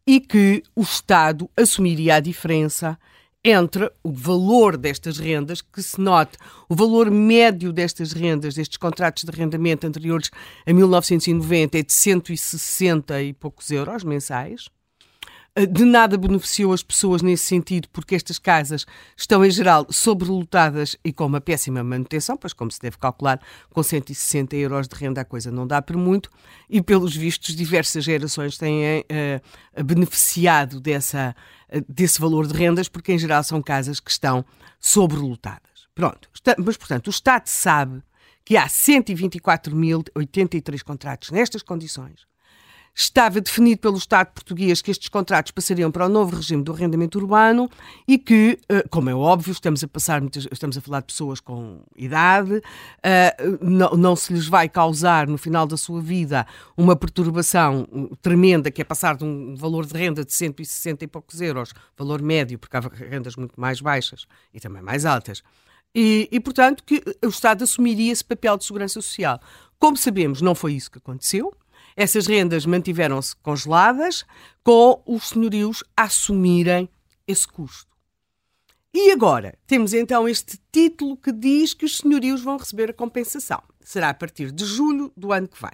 e 0.05 0.19
que 0.19 0.61
o 0.75 0.83
Estado 0.83 1.49
assumiria 1.57 2.17
a 2.17 2.21
diferença 2.21 2.99
entre 3.45 3.93
o 4.03 4.11
valor 4.11 4.77
destas 4.77 5.19
rendas, 5.19 5.61
que 5.61 5.81
se 5.81 6.01
note, 6.01 6.37
o 6.69 6.75
valor 6.75 7.13
médio 7.13 7.73
destas 7.73 8.13
rendas, 8.13 8.57
destes 8.57 8.77
contratos 8.77 9.23
de 9.23 9.31
arrendamento 9.31 9.87
anteriores 9.87 10.33
a 10.67 10.73
1990 10.73 11.79
é 11.79 11.83
de 11.83 11.93
160 11.93 13.23
e 13.23 13.33
poucos 13.35 13.71
euros 13.71 14.03
mensais, 14.03 14.67
eh, 14.67 14.84
de 15.57 15.85
nada 15.85 16.19
beneficiou 16.19 16.73
as 16.73 16.83
pessoas 16.83 17.23
nesse 17.23 17.45
sentido, 17.45 17.89
porque 17.91 18.17
estas 18.17 18.41
casas 18.41 18.85
estão, 19.17 19.45
em 19.45 19.51
geral, 19.51 19.87
sobrelotadas 19.89 20.97
e 21.05 21.13
com 21.13 21.27
uma 21.27 21.41
péssima 21.41 21.85
manutenção, 21.85 22.37
pois, 22.37 22.53
como 22.53 22.73
se 22.73 22.81
deve 22.81 22.99
calcular, 22.99 23.41
com 23.71 23.81
160 23.81 24.57
euros 24.57 24.89
de 24.89 24.97
renda 24.97 25.21
a 25.21 25.25
coisa 25.25 25.53
não 25.53 25.65
dá 25.65 25.81
para 25.81 25.97
muito, 25.97 26.29
e, 26.69 26.83
pelos 26.83 27.15
vistos, 27.15 27.55
diversas 27.55 28.03
gerações 28.03 28.59
têm 28.59 29.01
uh, 29.01 29.05
beneficiado 29.85 30.81
dessa, 30.81 31.37
uh, 31.73 31.85
desse 31.89 32.21
valor 32.21 32.49
de 32.49 32.55
rendas, 32.55 32.89
porque, 32.89 33.13
em 33.13 33.19
geral, 33.19 33.45
são 33.45 33.63
casas 33.63 34.01
que 34.01 34.11
estão 34.11 34.45
sobrelotadas. 34.81 35.87
Pronto. 35.95 36.29
Mas, 36.59 36.77
portanto, 36.77 37.07
o 37.07 37.11
Estado 37.11 37.47
sabe 37.47 38.03
que 38.45 38.57
há 38.57 38.67
124.083 38.67 40.83
contratos 40.83 41.31
nestas 41.31 41.63
condições 41.63 42.27
estava 42.95 43.41
definido 43.41 43.81
pelo 43.81 43.97
Estado 43.97 44.33
português 44.33 44.81
que 44.81 44.91
estes 44.91 45.09
contratos 45.09 45.51
passariam 45.51 45.91
para 45.91 46.07
o 46.07 46.09
novo 46.09 46.37
regime 46.37 46.63
do 46.63 46.73
arrendamento 46.73 47.19
urbano 47.19 47.69
e 48.07 48.17
que, 48.17 48.59
eh, 48.69 48.85
como 48.89 49.11
é 49.11 49.15
óbvio, 49.15 49.51
estamos 49.51 49.83
a 49.83 49.89
passar 49.89 50.23
estamos 50.53 50.79
a 50.79 50.81
falar 50.81 51.01
de 51.01 51.07
pessoas 51.07 51.41
com 51.41 51.81
idade, 51.97 52.63
eh, 53.03 53.37
não, 53.61 53.91
não 53.91 54.15
se 54.15 54.33
lhes 54.33 54.47
vai 54.47 54.69
causar 54.69 55.27
no 55.27 55.37
final 55.37 55.67
da 55.67 55.77
sua 55.77 56.01
vida 56.01 56.47
uma 56.77 56.95
perturbação 56.95 57.89
tremenda 58.23 58.71
que 58.71 58.81
é 58.81 58.85
passar 58.85 59.17
de 59.17 59.25
um 59.25 59.57
valor 59.57 59.87
de 59.87 59.99
renda 59.99 60.25
de 60.25 60.33
160 60.33 61.05
e 61.05 61.09
poucos 61.09 61.41
euros, 61.41 61.73
valor 61.97 62.23
médio, 62.23 62.59
porque 62.59 62.77
há 62.77 62.81
rendas 62.81 63.35
muito 63.35 63.61
mais 63.61 63.81
baixas 63.81 64.27
e 64.53 64.61
também 64.61 64.83
mais 64.83 65.05
altas. 65.05 65.43
E, 65.93 66.29
e, 66.31 66.41
portanto, 66.41 66.83
que 66.85 67.03
o 67.25 67.29
Estado 67.29 67.63
assumiria 67.63 68.13
esse 68.13 68.25
papel 68.25 68.57
de 68.59 68.65
segurança 68.65 69.01
social. 69.01 69.41
Como 69.79 69.97
sabemos, 69.97 70.41
não 70.41 70.55
foi 70.55 70.73
isso 70.75 70.91
que 70.91 70.99
aconteceu. 70.99 71.55
Essas 71.97 72.27
rendas 72.27 72.67
mantiveram-se 72.67 73.37
congeladas, 73.37 74.25
com 74.63 75.01
os 75.07 75.29
senhorios 75.29 75.85
a 75.97 76.05
assumirem 76.05 76.89
esse 77.27 77.47
custo. 77.47 77.95
E 78.93 79.11
agora, 79.11 79.59
temos 79.67 79.93
então 79.93 80.29
este 80.29 80.59
título 80.71 81.17
que 81.17 81.33
diz 81.33 81.75
que 81.75 81.85
os 81.85 81.97
senhorios 81.97 82.43
vão 82.43 82.57
receber 82.57 82.91
a 82.91 82.95
compensação. 82.95 83.63
Será 83.81 84.11
a 84.11 84.15
partir 84.15 84.53
de 84.53 84.65
julho 84.65 85.13
do 85.17 85.33
ano 85.33 85.49
que 85.49 85.61
vem. 85.61 85.73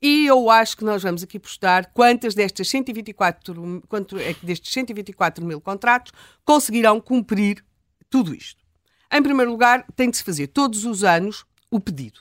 E 0.00 0.26
eu 0.26 0.50
acho 0.50 0.76
que 0.76 0.84
nós 0.84 1.02
vamos 1.02 1.22
aqui 1.22 1.38
postar 1.38 1.86
quantas 1.94 2.34
destas 2.34 2.68
124, 2.68 3.82
quanto 3.88 4.18
é 4.18 4.34
que 4.34 4.44
destes 4.44 4.72
124 4.72 5.44
mil 5.44 5.60
contratos 5.60 6.12
conseguirão 6.44 7.00
cumprir 7.00 7.64
tudo 8.10 8.34
isto. 8.34 8.62
Em 9.10 9.22
primeiro 9.22 9.50
lugar, 9.50 9.86
tem 9.96 10.10
de 10.10 10.16
se 10.16 10.24
fazer 10.24 10.48
todos 10.48 10.84
os 10.84 11.04
anos 11.04 11.44
o 11.70 11.80
pedido. 11.80 12.20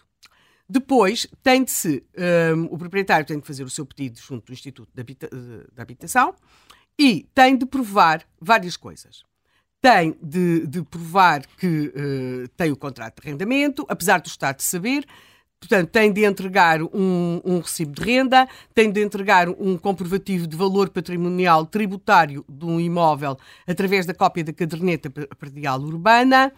Depois, 0.70 1.28
tem 1.42 1.64
de 1.64 1.72
se, 1.72 2.04
um, 2.56 2.66
o 2.66 2.78
proprietário 2.78 3.26
tem 3.26 3.40
de 3.40 3.46
fazer 3.46 3.64
o 3.64 3.70
seu 3.70 3.86
pedido 3.86 4.20
junto 4.20 4.46
do 4.46 4.54
Instituto 4.54 4.90
de, 4.94 5.02
Habita 5.02 5.30
de 5.30 5.82
Habitação 5.82 6.34
e 6.98 7.28
tem 7.34 7.58
de 7.58 7.66
provar 7.66 8.24
várias 8.40 8.78
coisas. 8.78 9.24
Tem 9.82 10.18
de, 10.22 10.66
de 10.66 10.82
provar 10.84 11.46
que 11.58 11.68
uh, 11.68 12.48
tem 12.56 12.72
o 12.72 12.78
contrato 12.78 13.22
de 13.22 13.28
arrendamento, 13.28 13.86
apesar 13.90 14.22
do 14.22 14.28
Estado 14.28 14.62
saber, 14.62 15.06
Portanto, 15.64 15.92
tem 15.92 16.12
de 16.12 16.26
entregar 16.26 16.82
um, 16.82 17.40
um, 17.46 17.60
recibo 17.60 17.94
de 17.94 18.02
renda, 18.02 18.50
tem 18.74 18.92
de 18.92 19.02
entregar 19.02 19.48
um 19.48 19.78
comprovativo 19.78 20.46
de 20.46 20.58
valor 20.58 20.90
patrimonial 20.90 21.66
tributário 21.66 22.44
de 22.50 22.66
um 22.66 22.82
imóvel 22.82 23.38
através 23.66 24.06
da 24.06 24.14
cópia 24.14 24.44
da 24.44 24.52
caderneta 24.52 25.10
predial 25.10 25.80
urbana. 25.80 26.52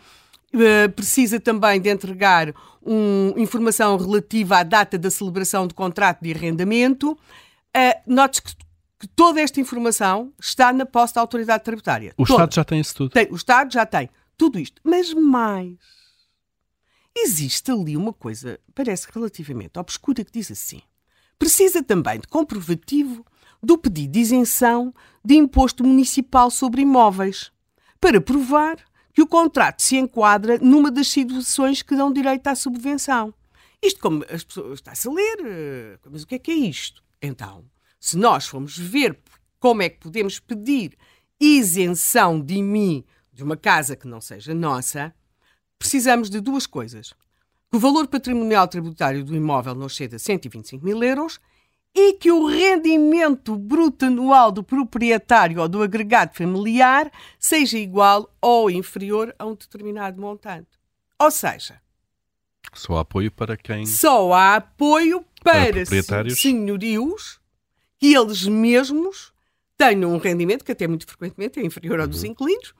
Eh, 0.58 0.88
precisa 0.88 1.40
também 1.40 1.82
de 1.82 1.90
entregar 1.90 2.54
um, 2.82 3.34
informação 3.36 3.98
relativa 3.98 4.60
à 4.60 4.64
data 4.64 4.98
da 4.98 5.10
celebração 5.10 5.68
de 5.68 5.74
contrato 5.74 6.22
de 6.22 6.32
arrendamento. 6.32 7.12
Uh, 7.12 8.14
note 8.14 8.42
que, 8.42 8.56
que, 9.00 9.08
toda 9.10 9.42
esta 9.42 9.60
informação 9.60 10.32
está 10.40 10.72
na 10.72 10.86
posse 10.86 11.16
da 11.16 11.22
autoridade 11.22 11.64
tributária. 11.64 12.14
O 12.18 12.26
toda. 12.26 12.44
Estado 12.44 12.56
já 12.56 12.64
tem 12.64 12.80
isso 12.80 12.96
tudo. 12.96 13.10
Tem, 13.12 13.28
o 13.30 13.36
Estado 13.36 13.74
já 13.74 13.86
tem 13.86 14.10
tudo 14.38 14.58
isto. 14.60 14.82
Mas 14.84 15.14
mais. 15.14 15.78
Existe 17.18 17.72
ali 17.72 17.98
uma 17.98 18.14
coisa, 18.14 18.60
parece 18.74 19.08
relativamente 19.14 19.80
obscura, 19.80 20.24
que 20.24 20.32
diz 20.32 20.52
assim: 20.52 20.82
precisa 21.40 21.82
também 21.82 22.20
de 22.20 22.28
comprovativo 22.28 23.26
do 23.64 23.78
pedido 23.78 24.12
de 24.12 24.20
isenção 24.20 24.94
de 25.24 25.36
imposto 25.36 25.84
municipal 25.84 26.52
sobre 26.52 26.82
imóveis, 26.82 27.52
para 28.00 28.22
provar 28.22 28.78
que 29.16 29.22
o 29.22 29.28
contrato 29.28 29.82
se 29.82 29.96
enquadra 29.96 30.60
numa 30.60 30.92
das 30.92 31.08
situações 31.08 31.82
que 31.82 31.96
dão 31.96 32.12
direito 32.12 32.46
à 32.48 32.54
subvenção. 32.54 33.34
Isto, 33.82 34.02
como 34.02 34.26
as 34.30 34.44
pessoas 34.44 34.74
está-se 34.74 35.08
a 35.08 35.12
ler, 35.12 35.38
eh, 35.46 36.00
mas 36.12 36.24
o 36.24 36.28
que 36.28 36.36
é 36.36 36.40
que 36.40 36.52
é 36.52 36.56
isto? 36.56 37.02
Então, 37.22 37.64
se 37.98 38.18
nós 38.18 38.46
formos 38.46 38.78
ver 38.78 39.18
como 39.58 39.82
é 39.82 39.88
que 39.88 40.02
podemos 40.02 40.38
pedir 40.38 40.98
isenção 41.40 42.42
de 42.42 42.56
IMI 42.56 43.06
de 43.32 43.42
uma 43.42 43.56
casa 43.56 43.96
que 43.96 44.06
não 44.06 44.20
seja 44.20 44.54
nossa, 44.54 45.16
precisamos 45.80 46.30
de 46.30 46.42
duas 46.42 46.68
coisas. 46.68 47.14
Que 47.72 47.78
o 47.78 47.80
valor 47.80 48.08
patrimonial 48.08 48.68
tributário 48.68 49.24
do 49.24 49.34
imóvel 49.34 49.76
não 49.76 49.88
exceda 49.88 50.20
125 50.20 50.84
mil 50.84 51.02
euros 51.02 51.40
e 51.96 52.14
que 52.14 52.30
o 52.30 52.46
rendimento 52.46 53.56
bruto 53.56 54.06
anual 54.06 54.52
do 54.52 54.62
proprietário 54.62 55.62
ou 55.62 55.70
do 55.70 55.82
agregado 55.82 56.36
familiar 56.36 57.10
seja 57.40 57.78
igual 57.78 58.30
ou 58.42 58.70
inferior 58.70 59.34
a 59.40 59.46
um 59.46 59.56
determinado 59.56 60.20
montante. 60.20 60.68
Ou 61.18 61.32
seja, 61.32 61.82
só 62.74 62.98
há 62.98 63.02
apoio 63.02 63.32
para 63.32 63.56
quem. 63.56 63.86
Só 63.86 64.34
há 64.34 64.56
apoio 64.56 65.26
para, 65.42 65.86
para 66.06 66.30
senhorios 66.32 67.40
que 67.98 68.14
eles 68.14 68.46
mesmos 68.46 69.32
tenham 69.78 70.14
um 70.14 70.18
rendimento 70.18 70.66
que 70.66 70.74
até 70.74 70.88
muito 70.88 71.06
frequentemente 71.06 71.60
é 71.60 71.66
inferior 71.66 72.02
ao 72.02 72.08
dos 72.08 72.24
uhum. 72.24 72.32
inquilinos 72.32 72.74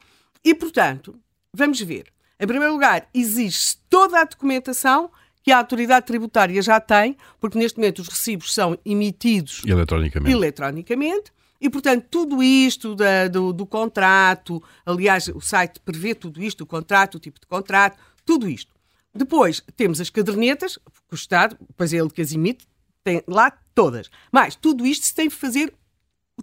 e, 0.44 0.54
portanto, 0.54 1.18
vamos 1.54 1.80
ver. 1.80 2.12
Em 2.38 2.46
primeiro 2.46 2.74
lugar, 2.74 3.08
existe 3.14 3.78
toda 3.90 4.20
a 4.20 4.26
documentação 4.26 5.10
que 5.46 5.52
a 5.52 5.60
autoridade 5.60 6.08
tributária 6.08 6.60
já 6.60 6.80
tem, 6.80 7.16
porque 7.40 7.60
neste 7.60 7.78
momento 7.78 8.00
os 8.00 8.08
recibos 8.08 8.52
são 8.52 8.76
emitidos 8.84 9.62
eletronicamente. 9.64 10.36
eletronicamente 10.36 11.32
e, 11.62 11.70
portanto, 11.70 12.08
tudo 12.10 12.42
isto 12.42 12.96
da, 12.96 13.28
do, 13.28 13.54
do, 13.54 13.64
contrato, 13.64 14.62
aliás, 14.84 15.28
o 15.28 15.40
site 15.40 15.80
prevê 15.82 16.16
tudo 16.16 16.42
isto, 16.42 16.62
o 16.62 16.66
contrato, 16.66 17.16
o 17.16 17.20
tipo 17.20 17.40
de 17.40 17.46
contrato, 17.46 17.96
tudo 18.26 18.50
isto. 18.50 18.74
Depois 19.14 19.62
temos 19.78 20.02
as 20.02 20.10
cadernetas, 20.10 20.78
que 20.78 21.14
o 21.14 21.16
Estado, 21.16 21.56
pois 21.78 21.94
é 21.94 21.98
ele 21.98 22.10
que 22.10 22.24
as 22.24 22.32
emite, 22.32 22.68
tem 23.04 23.22
lá 23.28 23.52
todas. 23.76 24.10
Mas 24.32 24.56
tudo 24.56 24.84
isto 24.84 25.06
se 25.06 25.14
tem 25.14 25.28
de 25.28 25.36
fazer 25.36 25.72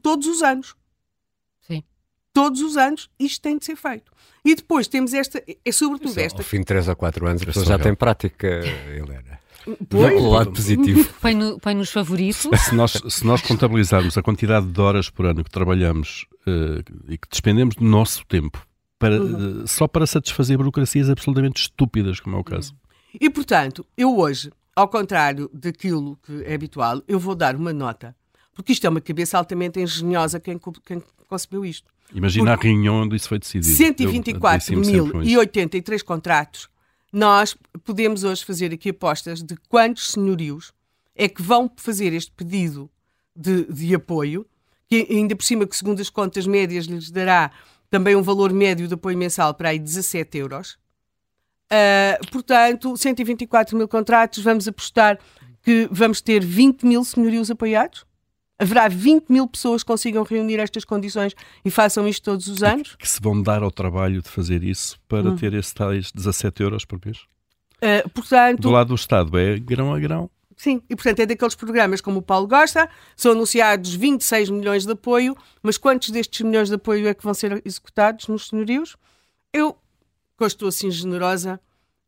todos 0.00 0.28
os 0.28 0.42
anos. 0.42 0.76
Todos 2.32 2.60
os 2.60 2.76
anos 2.76 3.10
isto 3.18 3.42
tem 3.42 3.58
de 3.58 3.64
ser 3.64 3.76
feito. 3.76 4.10
E 4.44 4.54
depois 4.54 4.88
temos 4.88 5.14
esta, 5.14 5.42
é 5.64 5.72
sobretudo 5.72 6.10
Isso, 6.10 6.20
esta. 6.20 6.40
Ao 6.40 6.44
fim 6.44 6.58
de 6.58 6.64
3 6.64 6.88
ou 6.88 6.96
4 6.96 7.26
anos, 7.26 7.42
a 7.42 7.46
pessoa 7.46 7.64
já 7.64 7.78
tem 7.78 7.94
prática, 7.94 8.48
Helena. 8.88 9.40
Pois, 9.88 10.20
o 10.20 10.30
lado 10.30 10.50
positivo. 10.50 11.08
Põe, 11.20 11.34
no, 11.34 11.60
põe 11.60 11.74
nos 11.74 11.90
favoritos. 11.90 12.48
Se 12.58 12.74
nós, 12.74 13.00
se 13.08 13.24
nós 13.24 13.40
contabilizarmos 13.42 14.18
a 14.18 14.22
quantidade 14.22 14.66
de 14.66 14.80
horas 14.80 15.08
por 15.08 15.24
ano 15.26 15.44
que 15.44 15.50
trabalhamos 15.50 16.26
uh, 16.46 16.82
e 17.08 17.16
que 17.16 17.28
despendemos 17.30 17.76
do 17.76 17.84
nosso 17.84 18.26
tempo 18.26 18.66
para, 18.98 19.22
uhum. 19.22 19.62
uh, 19.62 19.68
só 19.68 19.86
para 19.86 20.06
satisfazer 20.06 20.56
burocracias 20.56 21.08
absolutamente 21.08 21.62
estúpidas, 21.62 22.18
como 22.18 22.36
é 22.36 22.40
o 22.40 22.44
caso. 22.44 22.74
E, 23.20 23.30
portanto, 23.30 23.86
eu 23.96 24.18
hoje, 24.18 24.50
ao 24.74 24.88
contrário 24.88 25.48
daquilo 25.52 26.18
que 26.24 26.42
é 26.44 26.54
habitual, 26.54 27.02
eu 27.06 27.20
vou 27.20 27.34
dar 27.34 27.54
uma 27.54 27.72
nota. 27.72 28.16
Porque 28.54 28.72
isto 28.72 28.86
é 28.86 28.90
uma 28.90 29.00
cabeça 29.00 29.38
altamente 29.38 29.80
engenhosa 29.80 30.40
quem, 30.40 30.60
quem 30.84 31.02
concebeu 31.28 31.64
isto. 31.64 31.90
Imagina 32.14 32.52
a 32.52 32.56
reunião 32.56 33.02
onde 33.02 33.16
isso 33.16 33.28
foi 33.28 33.38
decidido. 33.38 33.76
124.083 33.76 36.02
contratos. 36.02 36.68
Nós 37.12 37.56
podemos 37.84 38.24
hoje 38.24 38.44
fazer 38.44 38.72
aqui 38.72 38.90
apostas 38.90 39.42
de 39.42 39.56
quantos 39.68 40.12
senhorios 40.12 40.72
é 41.14 41.28
que 41.28 41.42
vão 41.42 41.70
fazer 41.76 42.12
este 42.12 42.32
pedido 42.32 42.90
de, 43.36 43.64
de 43.64 43.94
apoio, 43.94 44.46
que 44.88 45.06
ainda 45.10 45.36
por 45.36 45.44
cima 45.44 45.66
que 45.66 45.76
segundo 45.76 46.00
as 46.00 46.08
contas 46.08 46.46
médias 46.46 46.86
lhes 46.86 47.10
dará 47.10 47.50
também 47.90 48.16
um 48.16 48.22
valor 48.22 48.52
médio 48.52 48.88
de 48.88 48.94
apoio 48.94 49.18
mensal 49.18 49.52
para 49.54 49.70
aí 49.70 49.78
17 49.78 50.38
euros. 50.38 50.78
Uh, 51.70 52.30
portanto, 52.30 52.96
124 52.96 53.76
mil 53.76 53.88
contratos, 53.88 54.42
vamos 54.42 54.68
apostar 54.68 55.18
que 55.62 55.88
vamos 55.90 56.20
ter 56.20 56.44
20 56.44 56.84
mil 56.84 57.04
senhorios 57.04 57.50
apoiados 57.50 58.04
haverá 58.62 58.88
20 58.88 59.28
mil 59.28 59.46
pessoas 59.48 59.82
que 59.82 59.88
consigam 59.88 60.22
reunir 60.22 60.58
estas 60.58 60.84
condições 60.84 61.34
e 61.64 61.70
façam 61.70 62.06
isto 62.06 62.22
todos 62.22 62.46
os 62.46 62.62
anos. 62.62 62.94
Que 62.96 63.08
se 63.08 63.20
vão 63.20 63.42
dar 63.42 63.62
ao 63.62 63.70
trabalho 63.70 64.22
de 64.22 64.28
fazer 64.28 64.62
isso 64.62 64.98
para 65.08 65.30
hum. 65.30 65.36
ter 65.36 65.52
esses 65.52 65.72
tais 65.72 66.12
17 66.12 66.62
euros 66.62 66.84
por 66.84 67.00
mês? 67.04 67.18
Uh, 67.82 68.08
portanto, 68.10 68.60
do 68.60 68.70
lado 68.70 68.88
do 68.88 68.94
Estado 68.94 69.36
é 69.36 69.58
grão 69.58 69.92
a 69.92 69.98
grão. 69.98 70.30
Sim, 70.56 70.80
e 70.88 70.94
portanto 70.94 71.18
é 71.18 71.26
daqueles 71.26 71.56
programas 71.56 72.00
como 72.00 72.20
o 72.20 72.22
Paulo 72.22 72.46
gosta, 72.46 72.88
são 73.16 73.32
anunciados 73.32 73.94
26 73.94 74.50
milhões 74.50 74.86
de 74.86 74.92
apoio, 74.92 75.36
mas 75.60 75.76
quantos 75.76 76.10
destes 76.10 76.42
milhões 76.42 76.68
de 76.68 76.76
apoio 76.76 77.08
é 77.08 77.14
que 77.14 77.24
vão 77.24 77.34
ser 77.34 77.60
executados 77.64 78.28
nos 78.28 78.46
senhorios? 78.46 78.96
Eu, 79.52 79.76
que 80.38 80.44
estou 80.44 80.68
assim 80.68 80.88
generosa, 80.88 81.60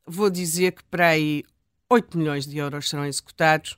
vou 0.07 0.29
dizer 0.29 0.71
que 0.71 0.83
para 0.85 1.09
aí 1.09 1.43
8 1.89 2.17
milhões 2.17 2.47
de 2.47 2.57
euros 2.57 2.89
serão 2.89 3.05
executados. 3.05 3.77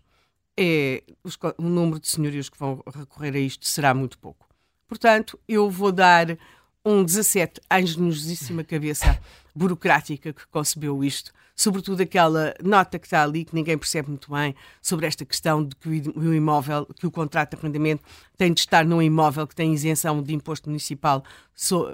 É, 0.58 1.04
os, 1.24 1.38
o 1.58 1.64
número 1.64 2.00
de 2.00 2.08
senhorios 2.08 2.50
que 2.50 2.58
vão 2.58 2.84
recorrer 2.94 3.36
a 3.36 3.40
isto 3.40 3.66
será 3.68 3.94
muito 3.94 4.18
pouco. 4.18 4.48
Portanto, 4.88 5.40
eu 5.48 5.70
vou 5.70 5.92
dar 5.92 6.38
um 6.84 7.04
17 7.04 7.60
à 7.70 7.82
engenhosíssima 7.82 8.64
cabeça 8.64 9.20
burocrática 9.54 10.32
que 10.32 10.48
concebeu 10.48 11.04
isto, 11.04 11.34
sobretudo 11.56 12.02
aquela 12.02 12.54
nota 12.64 12.98
que 12.98 13.08
está 13.08 13.24
ali, 13.24 13.44
que 13.44 13.54
ninguém 13.54 13.78
percebe 13.78 14.10
muito 14.10 14.32
bem, 14.32 14.56
sobre 14.82 15.06
esta 15.06 15.26
questão 15.26 15.66
de 15.66 15.76
que 15.76 15.90
o 16.16 16.34
imóvel, 16.34 16.86
que 16.86 17.06
o 17.06 17.12
contrato 17.12 17.52
de 17.52 17.58
arrendamento 17.58 18.04
tem 18.38 18.54
de 18.54 18.62
estar 18.62 18.86
num 18.86 19.02
imóvel 19.02 19.46
que 19.46 19.56
tem 19.56 19.74
isenção 19.74 20.22
de 20.24 20.34
imposto 20.34 20.70
municipal 20.70 21.24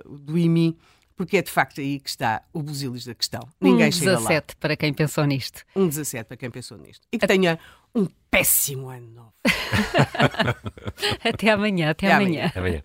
do 0.06 0.38
IMI, 0.38 0.78
porque 1.15 1.38
é 1.38 1.41
de 1.41 1.49
facto 1.49 1.80
aí 1.80 1.99
que 1.99 2.10
está 2.10 2.43
o 2.52 2.62
busilis 2.62 3.06
da 3.06 3.15
questão. 3.15 3.47
Ninguém 3.62 3.89
um 3.89 3.91
chega 3.91 4.17
17 4.17 4.34
lá. 4.34 4.56
para 4.60 4.76
quem 4.76 4.93
pensou 4.93 5.26
nisto. 5.26 5.63
Um 5.76 5.88
17 5.88 6.28
para 6.28 6.38
quem 6.38 6.52
pensou 6.52 6.78
nisto. 6.78 7.08
E 7.12 7.17
que 7.17 7.26
tenha 7.26 7.58
um 7.95 8.08
péssimo 8.29 8.89
ano 8.89 9.10
novo. 9.12 9.34
até 11.23 11.51
amanhã, 11.51 11.89
até, 11.89 12.08
até 12.08 12.15
amanhã. 12.15 12.29
amanhã. 12.29 12.45
Até 12.47 12.60
amanhã. 12.60 12.84